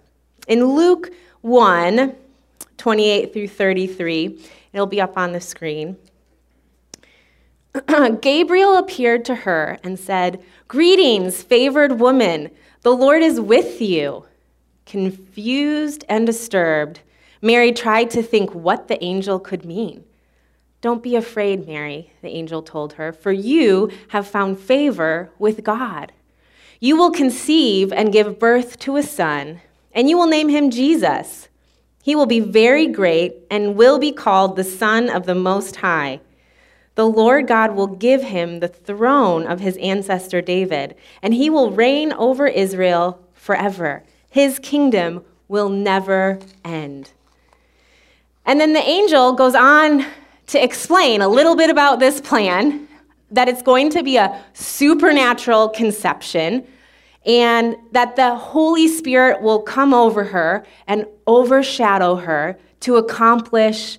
In 0.47 0.65
Luke 0.65 1.11
1 1.43 2.15
28 2.77 3.33
through 3.33 3.49
33, 3.49 4.41
it'll 4.73 4.87
be 4.87 5.01
up 5.01 5.19
on 5.19 5.33
the 5.33 5.41
screen. 5.41 5.97
Gabriel 8.21 8.77
appeared 8.77 9.25
to 9.25 9.35
her 9.35 9.79
and 9.83 9.99
said, 9.99 10.43
Greetings, 10.69 11.43
favored 11.43 11.99
woman, 11.99 12.51
the 12.83 12.95
Lord 12.95 13.23
is 13.23 13.41
with 13.41 13.81
you. 13.81 14.25
Confused 14.87 16.05
and 16.09 16.25
disturbed, 16.25 17.01
Mary 17.43 17.73
tried 17.73 18.11
to 18.11 18.23
think 18.23 18.55
what 18.55 18.87
the 18.87 19.03
angel 19.03 19.41
could 19.41 19.65
mean. 19.65 20.05
Don't 20.81 21.03
be 21.03 21.17
afraid, 21.17 21.67
Mary, 21.67 22.13
the 22.23 22.29
angel 22.29 22.63
told 22.63 22.95
her, 22.95 23.13
for 23.13 23.33
you 23.33 23.91
have 24.09 24.29
found 24.29 24.61
favor 24.61 25.31
with 25.39 25.65
God. 25.65 26.13
You 26.79 26.97
will 26.97 27.11
conceive 27.11 27.93
and 27.93 28.13
give 28.13 28.39
birth 28.39 28.79
to 28.81 28.97
a 28.97 29.03
son, 29.03 29.61
and 29.93 30.09
you 30.09 30.17
will 30.17 30.29
name 30.29 30.49
him 30.49 30.71
Jesus. 30.71 31.49
He 32.03 32.15
will 32.15 32.27
be 32.27 32.41
very 32.41 32.87
great 32.87 33.35
and 33.51 33.75
will 33.75 33.99
be 33.99 34.13
called 34.13 34.55
the 34.55 34.65
Son 34.65 35.11
of 35.11 35.27
the 35.27 35.35
Most 35.35 35.77
High. 35.77 36.21
The 36.95 37.09
Lord 37.09 37.49
God 37.49 37.75
will 37.75 37.89
give 37.89 38.23
him 38.23 38.61
the 38.61 38.69
throne 38.69 39.47
of 39.47 39.61
his 39.61 39.77
ancestor 39.79 40.41
David, 40.41 40.95
and 41.23 41.35
he 41.35 41.51
will 41.51 41.73
reign 41.73 42.13
over 42.13 42.47
Israel 42.47 43.21
forever. 43.35 44.05
His 44.31 44.59
kingdom 44.61 45.25
will 45.49 45.69
never 45.69 46.39
end. 46.65 47.13
And 48.47 48.61
then 48.61 48.73
the 48.73 48.81
angel 48.81 49.33
goes 49.33 49.55
on 49.55 50.07
to 50.49 50.63
explain 50.63 51.21
a 51.21 51.29
little 51.29 51.57
bit 51.57 51.71
about 51.71 52.01
this 52.01 52.21
plan 52.21 52.89
that 53.31 53.49
it's 53.49 53.63
going 53.63 53.91
to 53.91 54.03
be 54.03 54.17
a 54.17 54.43
supernatural 54.55 55.69
conception 55.69 56.67
and 57.27 57.77
that 57.93 58.17
the 58.17 58.35
Holy 58.35 58.89
Spirit 58.89 59.43
will 59.43 59.61
come 59.61 59.93
over 59.93 60.25
her 60.25 60.65
and 60.87 61.07
overshadow 61.27 62.17
her 62.17 62.59
to 62.81 62.97
accomplish 62.97 63.99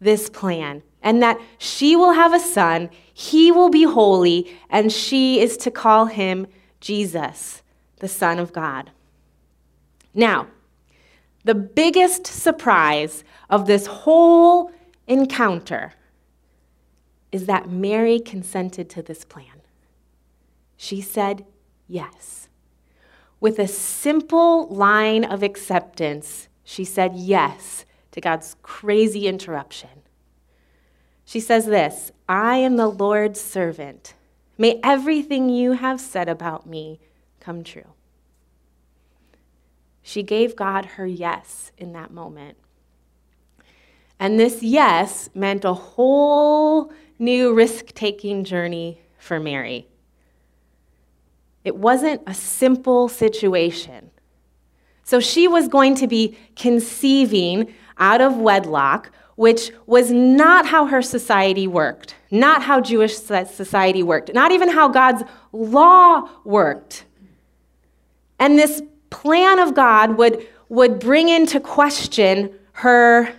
this 0.00 0.28
plan 0.28 0.82
and 1.02 1.22
that 1.22 1.40
she 1.58 1.96
will 1.96 2.12
have 2.12 2.34
a 2.34 2.40
son, 2.40 2.90
he 3.14 3.52
will 3.52 3.70
be 3.70 3.84
holy, 3.84 4.52
and 4.68 4.92
she 4.92 5.40
is 5.40 5.56
to 5.56 5.70
call 5.70 6.06
him 6.06 6.46
Jesus, 6.80 7.62
the 8.00 8.08
Son 8.08 8.38
of 8.38 8.52
God. 8.52 8.90
Now, 10.12 10.48
the 11.44 11.54
biggest 11.54 12.26
surprise 12.26 13.22
of 13.48 13.66
this 13.66 13.86
whole 13.86 14.72
encounter 15.06 15.94
is 17.32 17.46
that 17.46 17.68
Mary 17.68 18.18
consented 18.18 18.88
to 18.90 19.02
this 19.02 19.24
plan. 19.24 19.60
She 20.76 21.00
said 21.00 21.44
yes. 21.88 22.48
With 23.40 23.58
a 23.58 23.68
simple 23.68 24.66
line 24.68 25.24
of 25.24 25.42
acceptance, 25.42 26.48
she 26.64 26.84
said 26.84 27.14
yes 27.14 27.84
to 28.12 28.20
God's 28.20 28.56
crazy 28.62 29.26
interruption. 29.26 29.90
She 31.24 31.40
says 31.40 31.66
this 31.66 32.12
I 32.28 32.56
am 32.56 32.76
the 32.76 32.88
Lord's 32.88 33.40
servant. 33.40 34.14
May 34.58 34.80
everything 34.82 35.50
you 35.50 35.72
have 35.72 36.00
said 36.00 36.28
about 36.28 36.66
me 36.66 36.98
come 37.40 37.62
true. 37.62 37.92
She 40.02 40.22
gave 40.22 40.56
God 40.56 40.86
her 40.96 41.06
yes 41.06 41.72
in 41.76 41.92
that 41.92 42.10
moment. 42.10 42.56
And 44.18 44.38
this 44.40 44.62
yes 44.62 45.28
meant 45.34 45.64
a 45.64 45.74
whole 45.74 46.92
new 47.18 47.52
risk 47.52 47.86
taking 47.94 48.44
journey 48.44 49.00
for 49.18 49.38
Mary. 49.38 49.86
It 51.64 51.76
wasn't 51.76 52.22
a 52.26 52.34
simple 52.34 53.08
situation. 53.08 54.10
So 55.02 55.20
she 55.20 55.48
was 55.48 55.68
going 55.68 55.94
to 55.96 56.06
be 56.06 56.36
conceiving 56.54 57.74
out 57.98 58.20
of 58.20 58.36
wedlock 58.36 59.10
which 59.36 59.70
was 59.84 60.10
not 60.10 60.66
how 60.66 60.86
her 60.86 61.02
society 61.02 61.68
worked, 61.68 62.14
not 62.30 62.62
how 62.62 62.80
Jewish 62.80 63.16
society 63.16 64.02
worked, 64.02 64.32
not 64.34 64.50
even 64.50 64.68
how 64.68 64.88
God's 64.88 65.22
law 65.52 66.28
worked. 66.44 67.04
And 68.38 68.58
this 68.58 68.82
plan 69.10 69.58
of 69.58 69.74
God 69.74 70.16
would, 70.16 70.46
would 70.68 70.98
bring 70.98 71.28
into 71.28 71.60
question 71.60 72.58
her 72.72 73.32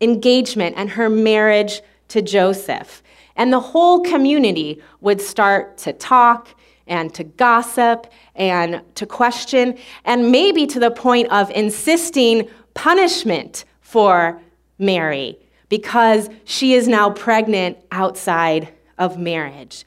engagement 0.00 0.74
and 0.76 0.90
her 0.90 1.08
marriage 1.08 1.82
to 2.08 2.22
Joseph. 2.22 3.02
And 3.36 3.52
the 3.52 3.60
whole 3.60 4.00
community 4.00 4.82
would 5.00 5.20
start 5.20 5.78
to 5.78 5.92
talk 5.92 6.48
and 6.86 7.14
to 7.14 7.24
gossip 7.24 8.06
and 8.34 8.82
to 8.96 9.06
question, 9.06 9.78
and 10.04 10.32
maybe 10.32 10.66
to 10.66 10.80
the 10.80 10.90
point 10.90 11.30
of 11.30 11.50
insisting 11.52 12.48
punishment 12.74 13.64
for 13.80 14.40
Mary 14.78 15.38
because 15.68 16.28
she 16.44 16.74
is 16.74 16.88
now 16.88 17.10
pregnant 17.10 17.78
outside 17.92 18.68
of 18.98 19.18
marriage. 19.18 19.84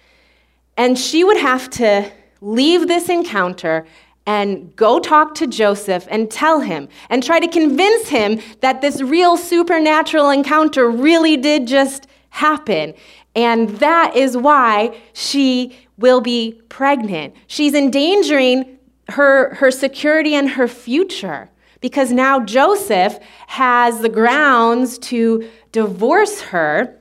And 0.78 0.98
she 0.98 1.24
would 1.24 1.38
have 1.38 1.70
to 1.72 2.10
leave 2.42 2.88
this 2.88 3.10
encounter 3.10 3.86
and 4.26 4.76
go 4.76 5.00
talk 5.00 5.36
to 5.36 5.48
Joseph 5.48 6.08
and 6.10 6.32
tell 6.32 6.62
him 6.62 6.88
and 7.10 7.24
try 7.24 7.40
to 7.40 7.48
convince 7.48 8.08
him 8.08 8.40
that 8.62 8.82
this 8.82 9.02
real 9.02 9.36
supernatural 9.36 10.30
encounter 10.30 10.90
really 10.90 11.36
did 11.36 11.68
just 11.68 12.08
happen. 12.30 12.94
And 13.36 13.70
that 13.80 14.16
is 14.16 14.38
why 14.38 14.98
she 15.14 15.78
will 15.98 16.22
be 16.22 16.62
pregnant. 16.70 17.36
She's 17.48 17.74
endangering 17.74 18.78
her, 19.10 19.54
her 19.56 19.72
security 19.72 20.36
and 20.36 20.50
her 20.50 20.68
future 20.68 21.50
because 21.82 22.14
now 22.14 22.40
Joseph 22.40 23.20
has 23.48 24.00
the 24.00 24.08
grounds 24.08 24.98
to 25.00 25.50
divorce 25.74 26.40
her 26.40 26.98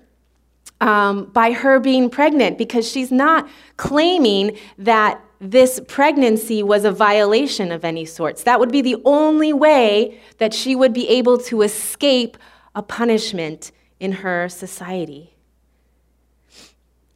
um, 0.81 1.27
by 1.27 1.53
her 1.53 1.79
being 1.79 2.11
pregnant 2.11 2.59
because 2.59 2.91
she's 2.91 3.13
not 3.13 3.49
claiming 3.77 4.59
that 4.79 5.21
this 5.43 5.81
pregnancy 5.89 6.63
was 6.63 6.85
a 6.85 6.93
violation 6.93 7.73
of 7.73 7.85
any 7.85 8.05
sorts. 8.05 8.45
That 8.45 8.61
would 8.61 8.71
be 8.71 8.81
the 8.81 9.03
only 9.05 9.53
way 9.53 10.21
that 10.39 10.55
she 10.55 10.77
would 10.77 10.93
be 10.93 11.09
able 11.09 11.37
to 11.39 11.63
escape 11.63 12.39
a 12.77 12.83
punishment 12.83 13.73
in 13.99 14.13
her 14.13 14.49
society. 14.49 15.35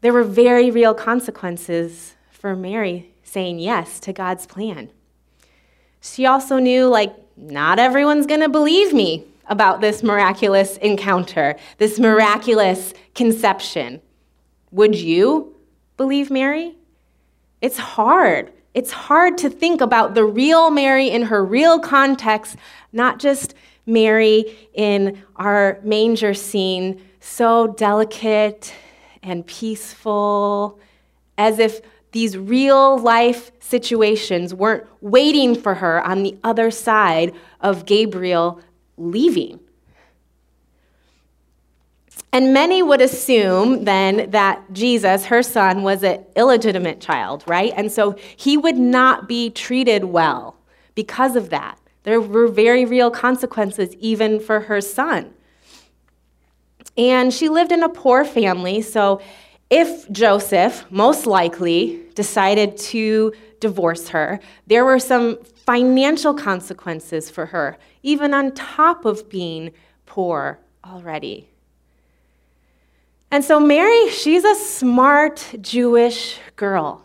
There 0.00 0.12
were 0.12 0.24
very 0.24 0.72
real 0.72 0.92
consequences 0.92 2.16
for 2.32 2.56
Mary 2.56 3.12
saying 3.22 3.60
yes 3.60 4.00
to 4.00 4.12
God's 4.12 4.44
plan. 4.44 4.90
She 6.00 6.26
also 6.26 6.58
knew, 6.58 6.86
like, 6.88 7.14
not 7.36 7.78
everyone's 7.78 8.26
going 8.26 8.40
to 8.40 8.48
believe 8.48 8.92
me 8.92 9.24
about 9.46 9.80
this 9.80 10.02
miraculous 10.02 10.78
encounter, 10.78 11.54
this 11.78 12.00
miraculous 12.00 12.92
conception. 13.14 14.00
Would 14.72 14.96
you 14.96 15.54
believe 15.96 16.28
Mary? 16.28 16.74
It's 17.66 17.78
hard. 17.78 18.52
It's 18.74 18.92
hard 18.92 19.38
to 19.38 19.50
think 19.50 19.80
about 19.80 20.14
the 20.14 20.24
real 20.24 20.70
Mary 20.70 21.08
in 21.10 21.22
her 21.22 21.44
real 21.44 21.80
context, 21.80 22.54
not 22.92 23.18
just 23.18 23.54
Mary 23.86 24.56
in 24.72 25.20
our 25.34 25.80
manger 25.82 26.32
scene, 26.32 27.02
so 27.18 27.66
delicate 27.66 28.72
and 29.20 29.44
peaceful, 29.44 30.78
as 31.38 31.58
if 31.58 31.80
these 32.12 32.38
real 32.38 32.98
life 32.98 33.50
situations 33.58 34.54
weren't 34.54 34.86
waiting 35.00 35.56
for 35.56 35.74
her 35.74 36.00
on 36.04 36.22
the 36.22 36.38
other 36.44 36.70
side 36.70 37.34
of 37.62 37.84
Gabriel 37.84 38.60
leaving. 38.96 39.58
And 42.32 42.52
many 42.52 42.82
would 42.82 43.00
assume 43.00 43.84
then 43.84 44.30
that 44.30 44.62
Jesus, 44.72 45.26
her 45.26 45.42
son, 45.42 45.82
was 45.82 46.02
an 46.02 46.24
illegitimate 46.34 47.00
child, 47.00 47.44
right? 47.46 47.72
And 47.76 47.90
so 47.90 48.16
he 48.36 48.56
would 48.56 48.76
not 48.76 49.28
be 49.28 49.50
treated 49.50 50.04
well 50.04 50.56
because 50.94 51.36
of 51.36 51.50
that. 51.50 51.78
There 52.02 52.20
were 52.20 52.48
very 52.48 52.84
real 52.84 53.10
consequences 53.10 53.94
even 54.00 54.38
for 54.38 54.60
her 54.60 54.80
son. 54.80 55.32
And 56.96 57.32
she 57.32 57.48
lived 57.48 57.72
in 57.72 57.82
a 57.82 57.88
poor 57.88 58.24
family, 58.24 58.80
so 58.80 59.20
if 59.68 60.10
Joseph, 60.10 60.84
most 60.90 61.26
likely, 61.26 62.02
decided 62.14 62.76
to 62.76 63.32
divorce 63.60 64.08
her, 64.08 64.40
there 64.66 64.84
were 64.84 64.98
some 64.98 65.38
financial 65.66 66.32
consequences 66.32 67.28
for 67.30 67.46
her, 67.46 67.76
even 68.02 68.32
on 68.32 68.52
top 68.52 69.04
of 69.04 69.28
being 69.28 69.72
poor 70.06 70.58
already. 70.84 71.48
And 73.30 73.44
so, 73.44 73.58
Mary, 73.58 74.08
she's 74.10 74.44
a 74.44 74.54
smart 74.54 75.54
Jewish 75.60 76.38
girl. 76.54 77.02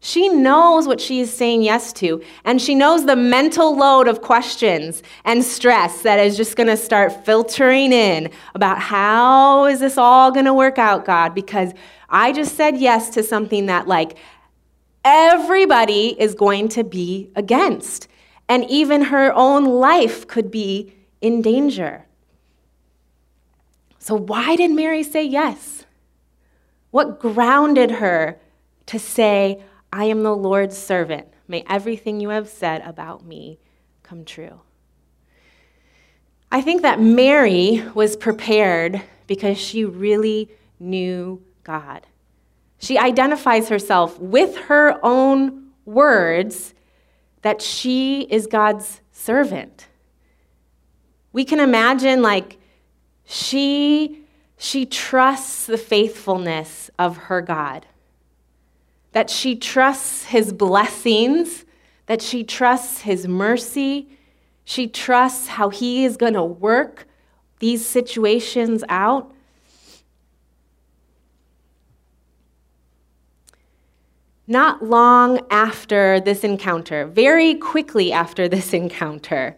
She 0.00 0.28
knows 0.28 0.86
what 0.86 1.00
she's 1.00 1.32
saying 1.32 1.62
yes 1.62 1.90
to, 1.94 2.22
and 2.44 2.60
she 2.60 2.74
knows 2.74 3.06
the 3.06 3.16
mental 3.16 3.74
load 3.74 4.06
of 4.06 4.20
questions 4.20 5.02
and 5.24 5.42
stress 5.42 6.02
that 6.02 6.18
is 6.18 6.36
just 6.36 6.56
going 6.56 6.66
to 6.66 6.76
start 6.76 7.24
filtering 7.24 7.90
in 7.90 8.30
about 8.54 8.78
how 8.78 9.64
is 9.64 9.80
this 9.80 9.96
all 9.96 10.30
going 10.30 10.44
to 10.44 10.52
work 10.52 10.78
out, 10.78 11.06
God? 11.06 11.34
Because 11.34 11.72
I 12.10 12.32
just 12.32 12.54
said 12.54 12.76
yes 12.76 13.08
to 13.10 13.22
something 13.22 13.64
that, 13.66 13.88
like, 13.88 14.18
everybody 15.06 16.20
is 16.20 16.34
going 16.34 16.68
to 16.68 16.84
be 16.84 17.30
against, 17.34 18.08
and 18.46 18.68
even 18.68 19.00
her 19.04 19.32
own 19.32 19.64
life 19.64 20.26
could 20.26 20.50
be 20.50 20.92
in 21.22 21.40
danger. 21.40 22.04
So, 24.04 24.14
why 24.16 24.54
did 24.56 24.70
Mary 24.70 25.02
say 25.02 25.24
yes? 25.24 25.86
What 26.90 27.18
grounded 27.20 27.90
her 27.90 28.38
to 28.84 28.98
say, 28.98 29.62
I 29.90 30.04
am 30.04 30.22
the 30.22 30.36
Lord's 30.36 30.76
servant? 30.76 31.28
May 31.48 31.64
everything 31.70 32.20
you 32.20 32.28
have 32.28 32.46
said 32.46 32.82
about 32.82 33.24
me 33.24 33.58
come 34.02 34.26
true. 34.26 34.60
I 36.52 36.60
think 36.60 36.82
that 36.82 37.00
Mary 37.00 37.82
was 37.94 38.14
prepared 38.14 39.00
because 39.26 39.56
she 39.56 39.86
really 39.86 40.50
knew 40.78 41.42
God. 41.62 42.06
She 42.76 42.98
identifies 42.98 43.70
herself 43.70 44.20
with 44.20 44.54
her 44.64 44.98
own 45.02 45.70
words 45.86 46.74
that 47.40 47.62
she 47.62 48.24
is 48.24 48.46
God's 48.48 49.00
servant. 49.12 49.86
We 51.32 51.46
can 51.46 51.58
imagine, 51.58 52.20
like, 52.20 52.58
she, 53.24 54.22
she 54.58 54.86
trusts 54.86 55.66
the 55.66 55.78
faithfulness 55.78 56.90
of 56.98 57.16
her 57.16 57.40
God, 57.40 57.86
that 59.12 59.30
she 59.30 59.56
trusts 59.56 60.24
his 60.24 60.52
blessings, 60.52 61.64
that 62.06 62.20
she 62.20 62.44
trusts 62.44 63.02
his 63.02 63.26
mercy, 63.26 64.08
she 64.64 64.86
trusts 64.86 65.48
how 65.48 65.68
he 65.68 66.04
is 66.04 66.16
going 66.16 66.34
to 66.34 66.44
work 66.44 67.06
these 67.58 67.84
situations 67.86 68.82
out. 68.88 69.30
Not 74.46 74.84
long 74.84 75.40
after 75.50 76.20
this 76.20 76.44
encounter, 76.44 77.06
very 77.06 77.54
quickly 77.54 78.12
after 78.12 78.48
this 78.48 78.72
encounter 78.82 79.56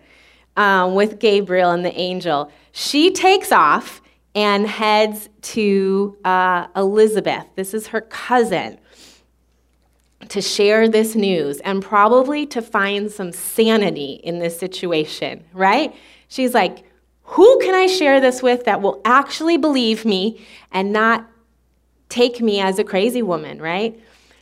um, 0.56 0.94
with 0.94 1.18
Gabriel 1.18 1.70
and 1.70 1.84
the 1.84 1.94
angel, 1.98 2.50
she 2.72 3.10
takes 3.10 3.52
off 3.52 4.00
and 4.34 4.66
heads 4.66 5.28
to 5.40 6.16
uh, 6.24 6.66
Elizabeth. 6.76 7.46
This 7.54 7.72
is 7.72 7.88
her 7.88 8.02
cousin 8.02 8.78
to 10.28 10.40
share 10.40 10.88
this 10.88 11.14
news 11.14 11.60
and 11.60 11.82
probably 11.82 12.46
to 12.46 12.60
find 12.60 13.10
some 13.10 13.32
sanity 13.32 14.20
in 14.24 14.38
this 14.38 14.58
situation, 14.58 15.44
right? 15.52 15.94
She's 16.28 16.54
like, 16.54 16.84
who 17.22 17.58
can 17.60 17.74
I 17.74 17.86
share 17.86 18.20
this 18.20 18.42
with 18.42 18.64
that 18.64 18.80
will 18.80 19.00
actually 19.04 19.56
believe 19.56 20.04
me 20.04 20.44
and 20.72 20.92
not 20.92 21.26
take 22.08 22.40
me 22.40 22.60
as 22.60 22.78
a 22.78 22.84
crazy 22.84 23.22
woman, 23.22 23.60
right? 23.60 23.98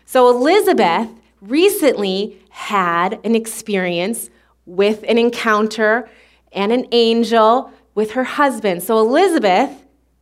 So 0.06 0.28
Elizabeth 0.28 1.08
recently 1.40 2.38
had 2.50 3.18
an 3.24 3.34
experience 3.34 4.30
with 4.66 5.04
an 5.08 5.18
encounter 5.18 6.08
and 6.52 6.72
an 6.72 6.86
angel 6.92 7.72
with 7.94 8.12
her 8.12 8.24
husband. 8.24 8.82
So, 8.82 8.98
Elizabeth, 8.98 9.70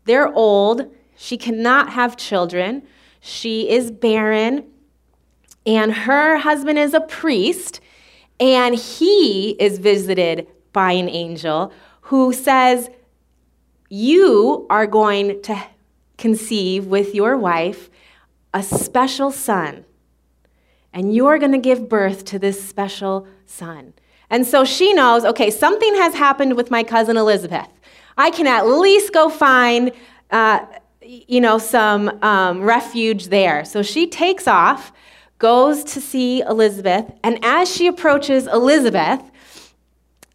they're 0.05 0.33
old. 0.33 0.93
She 1.17 1.37
cannot 1.37 1.91
have 1.91 2.17
children. 2.17 2.83
She 3.21 3.71
is 3.71 3.91
barren. 3.91 4.65
And 5.65 5.93
her 5.93 6.39
husband 6.39 6.79
is 6.79 6.95
a 6.95 7.01
priest. 7.01 7.81
And 8.41 8.75
he 8.75 9.51
is 9.51 9.79
visited 9.79 10.49
by 10.73 10.93
an 10.93 11.09
angel 11.09 11.73
who 12.03 12.33
says, 12.33 12.91
You 13.89 14.67
are 14.69 14.87
going 14.87 15.43
to 15.43 15.63
conceive 16.19 16.87
with 16.87 17.15
your 17.15 17.37
wife 17.37 17.91
a 18.53 18.63
special 18.63 19.31
son. 19.31 19.85
And 20.93 21.15
you're 21.15 21.39
going 21.39 21.53
to 21.53 21.59
give 21.59 21.89
birth 21.89 22.25
to 22.27 22.39
this 22.39 22.63
special 22.63 23.27
son. 23.47 23.95
And 24.33 24.47
so 24.47 24.65
she 24.65 24.95
knows, 24.95 25.27
okay, 25.27 25.51
something 25.51 25.95
has 25.97 26.15
happened 26.15 26.57
with 26.57 26.71
my 26.71 26.83
cousin 26.83 27.19
Elizabeth. 27.19 27.69
I 28.17 28.31
can 28.31 28.47
at 28.47 28.67
least 28.67 29.13
go 29.13 29.29
find, 29.29 29.93
uh, 30.31 30.65
you 31.03 31.41
know, 31.41 31.59
some 31.59 32.09
um, 32.23 32.63
refuge 32.63 33.29
there. 33.29 33.65
So 33.67 33.83
she 33.83 34.07
takes 34.07 34.49
off, 34.49 34.91
goes 35.39 35.85
to 35.85 36.01
see 36.01 36.41
Elizabeth, 36.41 37.13
and 37.23 37.39
as 37.45 37.71
she 37.71 37.87
approaches 37.87 38.47
Elizabeth, 38.47 39.21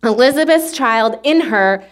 Elizabeth's 0.04 0.74
child 0.74 1.20
in 1.24 1.42
her 1.42 1.84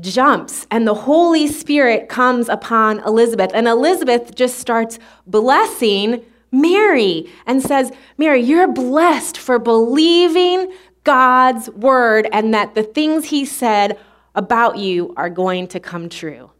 jumps 0.00 0.66
and 0.70 0.86
the 0.86 0.94
Holy 0.94 1.46
Spirit 1.46 2.08
comes 2.08 2.48
upon 2.48 2.98
Elizabeth. 3.00 3.52
And 3.54 3.68
Elizabeth 3.68 4.34
just 4.34 4.58
starts 4.58 4.98
blessing 5.28 6.24
Mary 6.50 7.30
and 7.46 7.62
says, 7.62 7.92
Mary, 8.18 8.40
you're 8.40 8.68
blessed 8.68 9.38
for 9.38 9.58
believing 9.58 10.72
God's 11.04 11.68
word 11.70 12.28
and 12.32 12.54
that 12.54 12.74
the 12.74 12.82
things 12.82 13.26
he 13.26 13.44
said 13.44 13.98
about 14.34 14.78
you 14.78 15.12
are 15.16 15.30
going 15.30 15.66
to 15.68 15.80
come 15.80 16.08
true. 16.08 16.50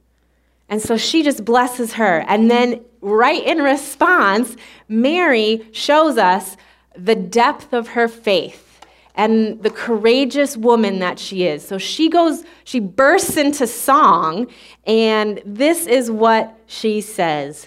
And 0.69 0.81
so 0.81 0.97
she 0.97 1.23
just 1.23 1.45
blesses 1.45 1.95
her. 1.95 2.25
And 2.27 2.51
then, 2.51 2.83
right 3.01 3.45
in 3.45 3.59
response, 3.59 4.57
Mary 4.89 5.67
shows 5.73 6.17
us 6.17 6.57
the 6.97 7.15
depth 7.15 7.73
of 7.73 7.89
her 7.89 8.09
faith 8.09 8.81
and 9.15 9.63
the 9.63 9.71
courageous 9.71 10.57
woman 10.57 10.99
that 11.01 11.19
she 11.19 11.47
is. 11.47 11.67
So 11.67 11.77
she 11.77 12.09
goes, 12.09 12.45
she 12.65 12.81
bursts 12.81 13.37
into 13.37 13.67
song, 13.67 14.47
and 14.87 15.43
this 15.45 15.87
is 15.87 16.11
what 16.11 16.59
she 16.67 17.01
says. 17.03 17.67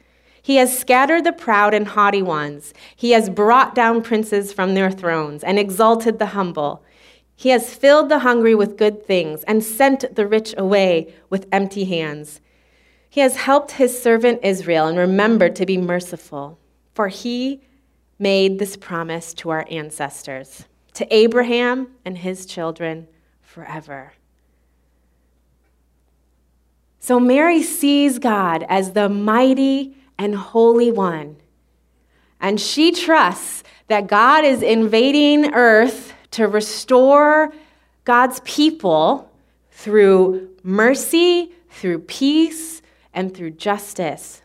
He 0.41 0.55
has 0.55 0.77
scattered 0.77 1.23
the 1.23 1.33
proud 1.33 1.73
and 1.73 1.87
haughty 1.87 2.21
ones. 2.21 2.73
He 2.95 3.11
has 3.11 3.29
brought 3.29 3.75
down 3.75 4.01
princes 4.01 4.51
from 4.51 4.73
their 4.73 4.89
thrones 4.89 5.43
and 5.43 5.59
exalted 5.59 6.17
the 6.17 6.27
humble. 6.27 6.83
He 7.35 7.49
has 7.49 7.73
filled 7.73 8.09
the 8.09 8.19
hungry 8.19 8.55
with 8.55 8.77
good 8.77 9.05
things 9.05 9.43
and 9.43 9.63
sent 9.63 10.15
the 10.15 10.27
rich 10.27 10.53
away 10.57 11.13
with 11.29 11.47
empty 11.51 11.85
hands. 11.85 12.41
He 13.09 13.21
has 13.21 13.35
helped 13.35 13.71
his 13.71 14.01
servant 14.01 14.39
Israel 14.43 14.87
and 14.87 14.97
remembered 14.97 15.55
to 15.57 15.65
be 15.65 15.77
merciful, 15.77 16.57
for 16.93 17.07
he 17.07 17.61
made 18.17 18.57
this 18.57 18.77
promise 18.77 19.33
to 19.33 19.49
our 19.49 19.65
ancestors, 19.69 20.65
to 20.93 21.13
Abraham 21.13 21.89
and 22.05 22.19
his 22.19 22.45
children 22.45 23.07
forever. 23.41 24.13
So 26.99 27.19
Mary 27.19 27.63
sees 27.63 28.19
God 28.19 28.63
as 28.69 28.91
the 28.91 29.09
mighty 29.09 29.97
and 30.21 30.35
holy 30.35 30.91
one. 30.91 31.35
And 32.39 32.61
she 32.61 32.91
trusts 32.91 33.63
that 33.87 34.05
God 34.07 34.45
is 34.45 34.61
invading 34.61 35.53
earth 35.53 36.13
to 36.31 36.47
restore 36.47 37.51
God's 38.05 38.39
people 38.41 39.31
through 39.71 40.49
mercy, 40.63 41.51
through 41.71 41.99
peace, 41.99 42.83
and 43.13 43.35
through 43.35 43.51
justice. 43.51 44.43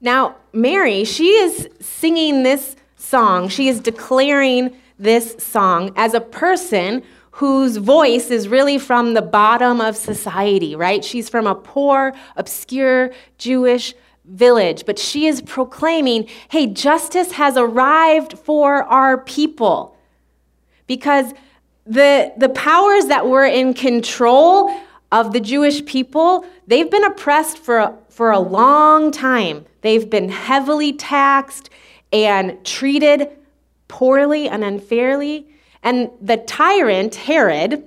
Now, 0.00 0.36
Mary, 0.52 1.04
she 1.04 1.28
is 1.28 1.68
singing 1.78 2.42
this 2.42 2.74
song, 2.96 3.48
she 3.48 3.68
is 3.68 3.80
declaring 3.80 4.74
this 4.98 5.36
song 5.38 5.92
as 5.94 6.14
a 6.14 6.20
person 6.20 7.02
whose 7.36 7.76
voice 7.76 8.30
is 8.30 8.48
really 8.48 8.78
from 8.78 9.12
the 9.12 9.20
bottom 9.20 9.78
of 9.80 9.94
society, 9.94 10.74
right? 10.74 11.04
She's 11.04 11.28
from 11.28 11.46
a 11.46 11.54
poor, 11.54 12.14
obscure 12.34 13.10
Jewish 13.36 13.94
village, 14.24 14.84
but 14.86 14.98
she 14.98 15.26
is 15.26 15.42
proclaiming, 15.42 16.28
hey, 16.48 16.66
justice 16.66 17.32
has 17.32 17.58
arrived 17.58 18.38
for 18.38 18.84
our 18.84 19.18
people. 19.18 19.96
Because 20.86 21.34
the, 21.84 22.32
the 22.38 22.48
powers 22.48 23.06
that 23.06 23.26
were 23.26 23.44
in 23.44 23.74
control 23.74 24.74
of 25.12 25.34
the 25.34 25.40
Jewish 25.40 25.84
people, 25.84 26.46
they've 26.66 26.90
been 26.90 27.04
oppressed 27.04 27.58
for 27.58 27.96
for 28.16 28.30
a 28.30 28.38
long 28.38 29.10
time. 29.10 29.66
They've 29.82 30.08
been 30.08 30.30
heavily 30.30 30.94
taxed 30.94 31.68
and 32.14 32.64
treated 32.64 33.28
poorly 33.88 34.48
and 34.48 34.64
unfairly. 34.64 35.46
And 35.82 36.10
the 36.20 36.36
tyrant, 36.36 37.14
Herod, 37.14 37.84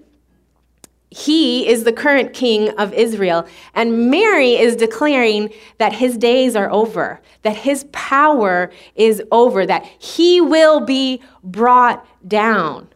he 1.12 1.68
is 1.68 1.84
the 1.84 1.94
current 1.94 2.34
king 2.34 2.70
of 2.78 2.94
Israel. 2.94 3.48
And 3.74 4.12
Mary 4.12 4.56
is 4.56 4.76
declaring 4.76 5.52
that 5.80 5.94
his 5.94 6.18
days 6.18 6.56
are 6.56 6.72
over, 6.72 7.20
that 7.42 7.56
his 7.56 7.86
power 7.92 8.72
is 8.96 9.22
over, 9.32 9.66
that 9.66 9.86
he 9.98 10.40
will 10.40 10.82
be 10.82 11.22
brought 11.44 12.06
down. 12.28 12.90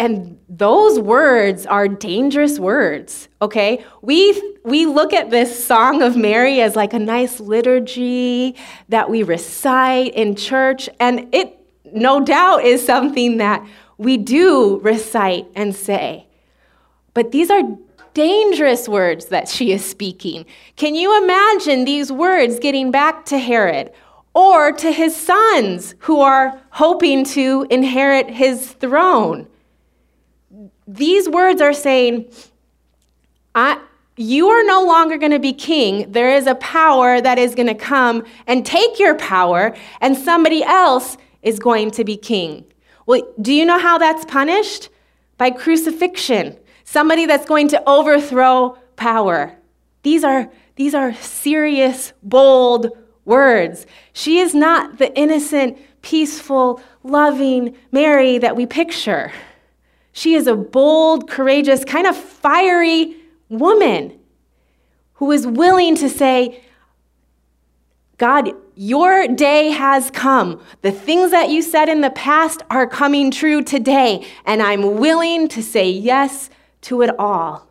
And 0.00 0.38
those 0.48 1.00
words 1.00 1.66
are 1.66 1.88
dangerous 1.88 2.60
words, 2.60 3.28
okay? 3.42 3.84
We, 4.00 4.56
we 4.64 4.86
look 4.86 5.12
at 5.12 5.30
this 5.30 5.64
Song 5.64 6.02
of 6.02 6.16
Mary 6.16 6.60
as 6.60 6.76
like 6.76 6.92
a 6.92 7.00
nice 7.00 7.40
liturgy 7.40 8.54
that 8.88 9.10
we 9.10 9.24
recite 9.24 10.14
in 10.14 10.36
church, 10.36 10.88
and 11.00 11.34
it 11.34 11.57
no 11.92 12.20
doubt 12.20 12.64
is 12.64 12.84
something 12.84 13.38
that 13.38 13.66
we 13.96 14.16
do 14.16 14.78
recite 14.80 15.46
and 15.54 15.74
say. 15.74 16.26
But 17.14 17.32
these 17.32 17.50
are 17.50 17.62
dangerous 18.14 18.88
words 18.88 19.26
that 19.26 19.48
she 19.48 19.72
is 19.72 19.84
speaking. 19.84 20.46
Can 20.76 20.94
you 20.94 21.22
imagine 21.22 21.84
these 21.84 22.10
words 22.10 22.58
getting 22.58 22.90
back 22.90 23.24
to 23.26 23.38
Herod 23.38 23.92
or 24.34 24.72
to 24.72 24.92
his 24.92 25.14
sons 25.16 25.94
who 26.00 26.20
are 26.20 26.60
hoping 26.70 27.24
to 27.24 27.66
inherit 27.70 28.28
his 28.28 28.72
throne? 28.72 29.46
These 30.86 31.28
words 31.28 31.60
are 31.60 31.72
saying, 31.72 32.30
you 34.16 34.48
are 34.48 34.64
no 34.64 34.84
longer 34.84 35.16
going 35.16 35.32
to 35.32 35.38
be 35.38 35.52
king. 35.52 36.10
There 36.10 36.34
is 36.34 36.46
a 36.46 36.56
power 36.56 37.20
that 37.20 37.38
is 37.38 37.54
going 37.54 37.68
to 37.68 37.74
come 37.74 38.24
and 38.46 38.64
take 38.66 38.98
your 38.98 39.14
power, 39.16 39.76
and 40.00 40.16
somebody 40.16 40.64
else 40.64 41.16
is 41.42 41.58
going 41.58 41.90
to 41.92 42.04
be 42.04 42.16
king. 42.16 42.64
Well, 43.06 43.22
do 43.40 43.52
you 43.52 43.64
know 43.64 43.78
how 43.78 43.98
that's 43.98 44.24
punished? 44.24 44.90
By 45.36 45.50
crucifixion. 45.50 46.56
Somebody 46.84 47.26
that's 47.26 47.46
going 47.46 47.68
to 47.68 47.82
overthrow 47.88 48.76
power. 48.96 49.56
These 50.02 50.24
are, 50.24 50.50
these 50.76 50.94
are 50.94 51.14
serious, 51.14 52.12
bold 52.22 52.90
words. 53.24 53.86
She 54.12 54.38
is 54.38 54.54
not 54.54 54.98
the 54.98 55.16
innocent, 55.16 55.78
peaceful, 56.02 56.80
loving 57.02 57.76
Mary 57.92 58.38
that 58.38 58.56
we 58.56 58.66
picture. 58.66 59.32
She 60.12 60.34
is 60.34 60.46
a 60.46 60.56
bold, 60.56 61.30
courageous, 61.30 61.84
kind 61.84 62.06
of 62.06 62.16
fiery 62.16 63.16
woman 63.48 64.18
who 65.14 65.30
is 65.30 65.46
willing 65.46 65.96
to 65.96 66.08
say, 66.08 66.62
God, 68.18 68.50
your 68.74 69.28
day 69.28 69.70
has 69.70 70.10
come. 70.10 70.60
The 70.82 70.90
things 70.90 71.30
that 71.30 71.50
you 71.50 71.62
said 71.62 71.88
in 71.88 72.00
the 72.00 72.10
past 72.10 72.62
are 72.68 72.86
coming 72.86 73.30
true 73.30 73.62
today, 73.62 74.26
and 74.44 74.60
I'm 74.60 74.96
willing 74.98 75.46
to 75.48 75.62
say 75.62 75.88
yes 75.88 76.50
to 76.82 77.02
it 77.02 77.10
all. 77.16 77.68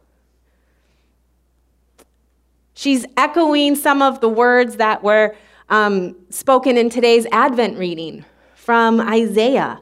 She's 2.74 3.06
echoing 3.18 3.76
some 3.76 4.02
of 4.02 4.22
the 4.22 4.30
words 4.30 4.78
that 4.78 5.04
were 5.04 5.36
um, 5.68 6.16
spoken 6.30 6.78
in 6.78 6.90
today's 6.90 7.26
Advent 7.34 7.78
reading 7.78 8.24
from 8.56 9.02
Isaiah 9.02 9.82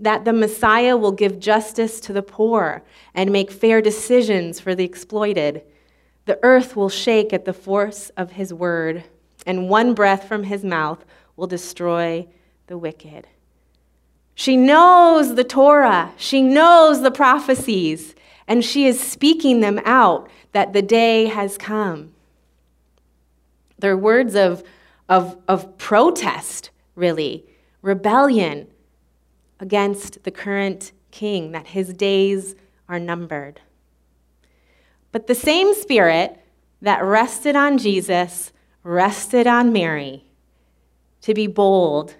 that 0.00 0.24
the 0.24 0.32
Messiah 0.32 0.96
will 0.96 1.12
give 1.12 1.38
justice 1.38 2.00
to 2.00 2.12
the 2.12 2.22
poor 2.22 2.82
and 3.14 3.30
make 3.30 3.50
fair 3.52 3.80
decisions 3.80 4.58
for 4.58 4.74
the 4.74 4.84
exploited. 4.84 5.62
The 6.24 6.40
earth 6.42 6.74
will 6.74 6.88
shake 6.88 7.32
at 7.32 7.44
the 7.44 7.52
force 7.52 8.10
of 8.16 8.32
his 8.32 8.52
word 8.52 9.04
and 9.46 9.68
one 9.68 9.94
breath 9.94 10.26
from 10.26 10.42
his 10.42 10.64
mouth 10.64 11.04
will 11.36 11.46
destroy 11.46 12.26
the 12.66 12.76
wicked. 12.76 13.28
She 14.34 14.56
knows 14.56 15.34
the 15.34 15.44
Torah, 15.44 16.12
she 16.18 16.42
knows 16.42 17.00
the 17.00 17.10
prophecies, 17.10 18.14
and 18.46 18.64
she 18.64 18.86
is 18.86 19.00
speaking 19.00 19.60
them 19.60 19.80
out 19.84 20.28
that 20.52 20.72
the 20.72 20.82
day 20.82 21.26
has 21.26 21.56
come. 21.56 22.12
They're 23.78 23.96
words 23.96 24.34
of, 24.34 24.62
of, 25.08 25.38
of 25.48 25.78
protest, 25.78 26.70
really, 26.94 27.46
rebellion 27.82 28.66
against 29.58 30.24
the 30.24 30.30
current 30.30 30.92
king, 31.10 31.52
that 31.52 31.68
his 31.68 31.94
days 31.94 32.54
are 32.88 32.98
numbered. 32.98 33.60
But 35.12 35.26
the 35.26 35.34
same 35.34 35.74
spirit 35.74 36.38
that 36.82 37.02
rested 37.02 37.56
on 37.56 37.78
Jesus 37.78 38.52
rested 38.86 39.46
on 39.46 39.72
Mary 39.72 40.24
to 41.22 41.34
be 41.34 41.46
bold, 41.46 42.14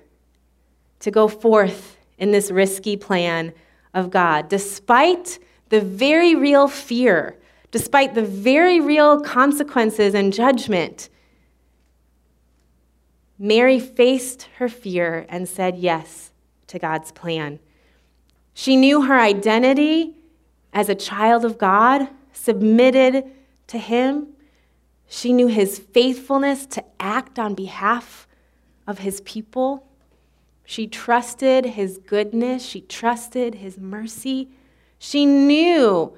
to 0.99 1.11
go 1.11 1.29
forth 1.29 1.97
in 2.19 2.33
this 2.33 2.51
risky 2.51 2.97
plan 2.97 3.53
of 3.95 4.11
God, 4.11 4.49
despite 4.49 5.39
the 5.69 5.81
very 5.81 6.35
real 6.35 6.67
fear, 6.67 7.37
despite 7.71 8.15
the 8.15 8.25
very 8.25 8.81
real 8.81 9.21
consequences 9.21 10.15
and 10.15 10.33
judgment. 10.33 11.09
Mary 13.39 13.79
faced 13.79 14.49
her 14.57 14.69
fear 14.69 15.25
and 15.29 15.49
said 15.49 15.77
yes 15.77 16.33
to 16.67 16.79
God's 16.79 17.13
plan. 17.13 17.61
She 18.55 18.77
knew 18.77 19.03
her 19.03 19.21
identity 19.21 20.17
as 20.73 20.89
a 20.89 20.95
child 20.95 21.45
of 21.45 21.59
God, 21.59 22.09
submitted 22.33 23.25
to 23.69 23.79
Him, 23.79 24.29
she 25.09 25.33
knew 25.33 25.47
his 25.47 25.79
faithfulness 25.79 26.67
to 26.67 26.85
act 26.99 27.39
on 27.39 27.55
behalf 27.55 28.27
of 28.87 28.99
his 28.99 29.21
people. 29.23 29.87
She 30.65 30.87
trusted 30.87 31.65
his 31.65 31.99
goodness. 31.99 32.65
She 32.65 32.81
trusted 32.81 33.57
his 33.57 33.79
mercy. 33.79 34.49
She 34.99 35.25
knew 35.25 36.17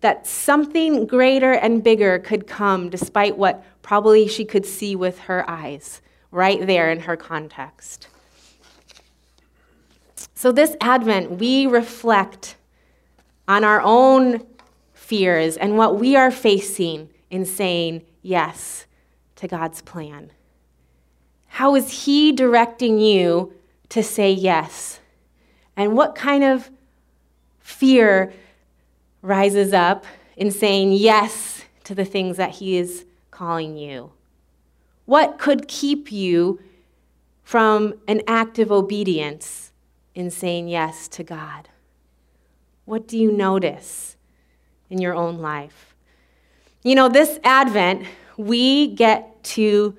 that 0.00 0.26
something 0.26 1.06
greater 1.06 1.52
and 1.52 1.84
bigger 1.84 2.18
could 2.18 2.46
come 2.46 2.88
despite 2.88 3.36
what 3.36 3.64
probably 3.82 4.26
she 4.26 4.44
could 4.44 4.66
see 4.66 4.96
with 4.96 5.18
her 5.20 5.48
eyes, 5.48 6.00
right 6.30 6.66
there 6.66 6.90
in 6.90 7.00
her 7.00 7.16
context. 7.16 8.08
So, 10.34 10.52
this 10.52 10.74
Advent, 10.80 11.32
we 11.32 11.66
reflect 11.66 12.56
on 13.46 13.62
our 13.62 13.82
own 13.82 14.46
fears 14.94 15.56
and 15.56 15.76
what 15.76 15.98
we 15.98 16.16
are 16.16 16.30
facing 16.30 17.10
in 17.30 17.44
saying 17.44 18.02
yes 18.22 18.86
to 19.36 19.48
God's 19.48 19.80
plan? 19.80 20.32
How 21.46 21.74
is 21.74 22.04
He 22.04 22.32
directing 22.32 22.98
you 22.98 23.54
to 23.88 24.02
say 24.02 24.30
yes? 24.32 25.00
And 25.76 25.96
what 25.96 26.14
kind 26.14 26.44
of 26.44 26.70
fear 27.60 28.32
rises 29.22 29.72
up 29.72 30.04
in 30.36 30.50
saying 30.50 30.92
yes 30.92 31.64
to 31.84 31.94
the 31.94 32.04
things 32.04 32.36
that 32.36 32.50
He 32.50 32.76
is 32.76 33.04
calling 33.30 33.76
you? 33.76 34.12
What 35.06 35.38
could 35.38 35.66
keep 35.66 36.12
you 36.12 36.60
from 37.42 37.94
an 38.06 38.22
act 38.26 38.58
of 38.58 38.70
obedience 38.70 39.72
in 40.14 40.30
saying 40.30 40.68
yes 40.68 41.08
to 41.08 41.24
God? 41.24 41.68
What 42.84 43.08
do 43.08 43.18
you 43.18 43.32
notice 43.32 44.16
in 44.88 45.00
your 45.00 45.14
own 45.14 45.38
life? 45.38 45.89
You 46.82 46.94
know, 46.94 47.08
this 47.08 47.38
Advent, 47.44 48.06
we 48.36 48.94
get 48.94 49.42
to 49.44 49.96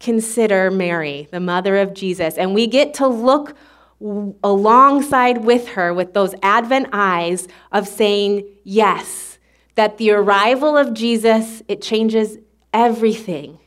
consider 0.00 0.70
Mary, 0.70 1.28
the 1.30 1.40
mother 1.40 1.76
of 1.78 1.94
Jesus, 1.94 2.36
and 2.36 2.54
we 2.54 2.66
get 2.66 2.94
to 2.94 3.06
look 3.06 3.56
alongside 4.44 5.38
with 5.44 5.68
her 5.68 5.94
with 5.94 6.12
those 6.12 6.34
Advent 6.42 6.88
eyes 6.92 7.48
of 7.72 7.88
saying 7.88 8.46
yes, 8.62 9.38
that 9.74 9.96
the 9.96 10.10
arrival 10.10 10.76
of 10.76 10.92
Jesus, 10.92 11.62
it 11.68 11.80
changes 11.80 12.38
everything. 12.74 13.58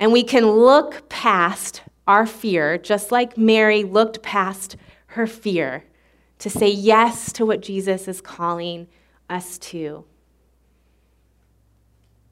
And 0.00 0.12
we 0.12 0.22
can 0.22 0.46
look 0.46 1.08
past 1.10 1.82
our 2.06 2.26
fear, 2.26 2.78
just 2.78 3.12
like 3.12 3.36
Mary 3.36 3.84
looked 3.84 4.22
past 4.22 4.76
her 5.08 5.26
fear, 5.26 5.84
to 6.38 6.50
say 6.50 6.68
yes 6.68 7.32
to 7.34 7.46
what 7.46 7.60
Jesus 7.60 8.08
is 8.08 8.20
calling 8.20 8.88
us 9.28 9.58
to. 9.58 10.04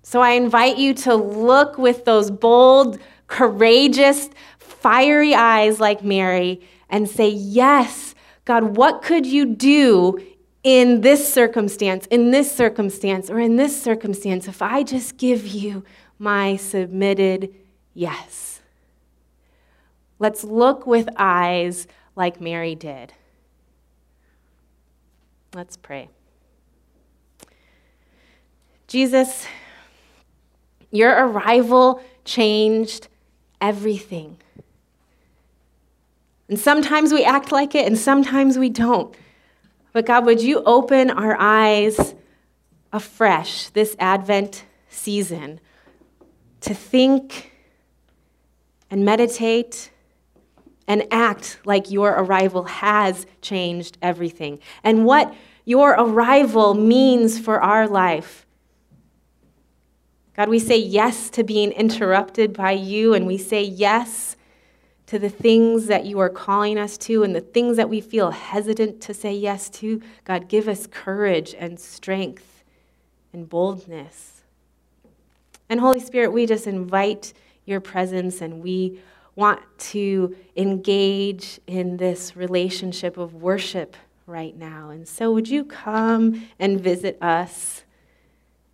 So 0.02 0.20
I 0.20 0.32
invite 0.32 0.78
you 0.78 0.94
to 0.94 1.14
look 1.14 1.78
with 1.78 2.04
those 2.04 2.30
bold, 2.30 2.98
courageous, 3.28 4.28
fiery 4.58 5.34
eyes 5.34 5.80
like 5.80 6.04
Mary 6.04 6.60
and 6.90 7.08
say, 7.08 7.28
Yes, 7.28 8.14
God, 8.44 8.76
what 8.76 9.02
could 9.02 9.24
you 9.24 9.46
do 9.46 10.18
in 10.64 11.00
this 11.00 11.32
circumstance, 11.32 12.06
in 12.06 12.30
this 12.30 12.54
circumstance, 12.54 13.30
or 13.30 13.38
in 13.38 13.56
this 13.56 13.80
circumstance 13.80 14.48
if 14.48 14.60
I 14.60 14.82
just 14.82 15.16
give 15.16 15.46
you 15.46 15.84
my 16.18 16.56
submitted 16.56 17.54
yes? 17.94 18.60
Let's 20.18 20.44
look 20.44 20.86
with 20.86 21.08
eyes 21.16 21.86
like 22.14 22.40
Mary 22.40 22.74
did. 22.74 23.12
Let's 25.54 25.76
pray. 25.76 26.08
Jesus, 28.86 29.46
your 30.92 31.10
arrival 31.26 32.00
changed 32.24 33.08
everything. 33.60 34.36
And 36.48 36.60
sometimes 36.60 37.12
we 37.12 37.24
act 37.24 37.50
like 37.50 37.74
it, 37.74 37.86
and 37.86 37.98
sometimes 37.98 38.58
we 38.58 38.68
don't. 38.68 39.14
But 39.92 40.06
God, 40.06 40.24
would 40.26 40.42
you 40.42 40.62
open 40.64 41.10
our 41.10 41.36
eyes 41.38 42.14
afresh 42.92 43.68
this 43.70 43.96
Advent 43.98 44.64
season 44.88 45.60
to 46.60 46.74
think 46.74 47.52
and 48.90 49.04
meditate 49.04 49.90
and 50.86 51.06
act 51.10 51.58
like 51.64 51.90
your 51.90 52.10
arrival 52.10 52.64
has 52.64 53.26
changed 53.40 53.96
everything 54.02 54.58
and 54.84 55.06
what 55.06 55.34
your 55.64 55.92
arrival 55.92 56.74
means 56.74 57.38
for 57.38 57.60
our 57.60 57.88
life 57.88 58.46
God, 60.36 60.48
we 60.48 60.58
say 60.58 60.78
yes 60.78 61.28
to 61.30 61.44
being 61.44 61.72
interrupted 61.72 62.52
by 62.52 62.72
you, 62.72 63.12
and 63.12 63.26
we 63.26 63.36
say 63.36 63.62
yes 63.62 64.36
to 65.06 65.18
the 65.18 65.28
things 65.28 65.86
that 65.86 66.06
you 66.06 66.18
are 66.20 66.30
calling 66.30 66.78
us 66.78 66.96
to 66.96 67.22
and 67.22 67.36
the 67.36 67.40
things 67.42 67.76
that 67.76 67.90
we 67.90 68.00
feel 68.00 68.30
hesitant 68.30 69.02
to 69.02 69.12
say 69.12 69.34
yes 69.34 69.68
to. 69.68 70.00
God, 70.24 70.48
give 70.48 70.68
us 70.68 70.86
courage 70.86 71.54
and 71.58 71.78
strength 71.78 72.64
and 73.34 73.46
boldness. 73.46 74.42
And 75.68 75.80
Holy 75.80 76.00
Spirit, 76.00 76.32
we 76.32 76.46
just 76.46 76.66
invite 76.66 77.34
your 77.66 77.80
presence 77.80 78.40
and 78.40 78.62
we 78.62 79.00
want 79.36 79.60
to 79.78 80.34
engage 80.56 81.60
in 81.66 81.98
this 81.98 82.34
relationship 82.36 83.18
of 83.18 83.34
worship 83.34 83.96
right 84.26 84.56
now. 84.56 84.88
And 84.90 85.06
so, 85.06 85.30
would 85.32 85.48
you 85.48 85.64
come 85.64 86.46
and 86.58 86.80
visit 86.80 87.18
us 87.22 87.84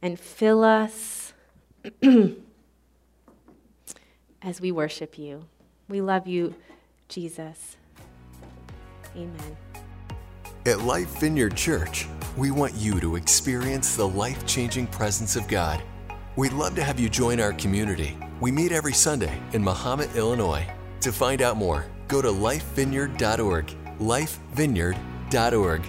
and 0.03 0.19
fill 0.21 0.63
us? 0.63 1.28
as 4.43 4.61
we 4.61 4.73
worship 4.73 5.19
you. 5.19 5.45
We 5.89 6.01
love 6.01 6.27
you, 6.27 6.55
Jesus. 7.09 7.77
Amen. 9.17 9.57
At 10.67 10.81
Life 10.83 11.21
Vineyard 11.21 11.57
Church, 11.57 12.07
we 12.37 12.51
want 12.51 12.75
you 12.75 13.01
to 13.01 13.17
experience 13.17 13.97
the 13.97 14.07
life 14.07 14.47
changing 14.47 14.87
presence 14.89 15.35
of 15.35 15.49
God. 15.49 15.83
We'd 16.37 16.53
love 16.53 16.75
to 16.77 16.85
have 16.85 17.01
you 17.01 17.09
join 17.09 17.41
our 17.41 17.53
community. 17.55 18.17
We 18.41 18.53
meet 18.53 18.71
every 18.71 18.93
Sunday 18.93 19.41
in 19.53 19.65
Mahomet, 19.65 20.15
Illinois. 20.15 20.67
To 21.01 21.13
find 21.13 21.43
out 21.43 21.57
more, 21.57 21.87
go 22.07 22.23
to 22.23 22.29
lifevineyard.org. 22.29 23.75
Lifevineyard.org. 23.99 25.83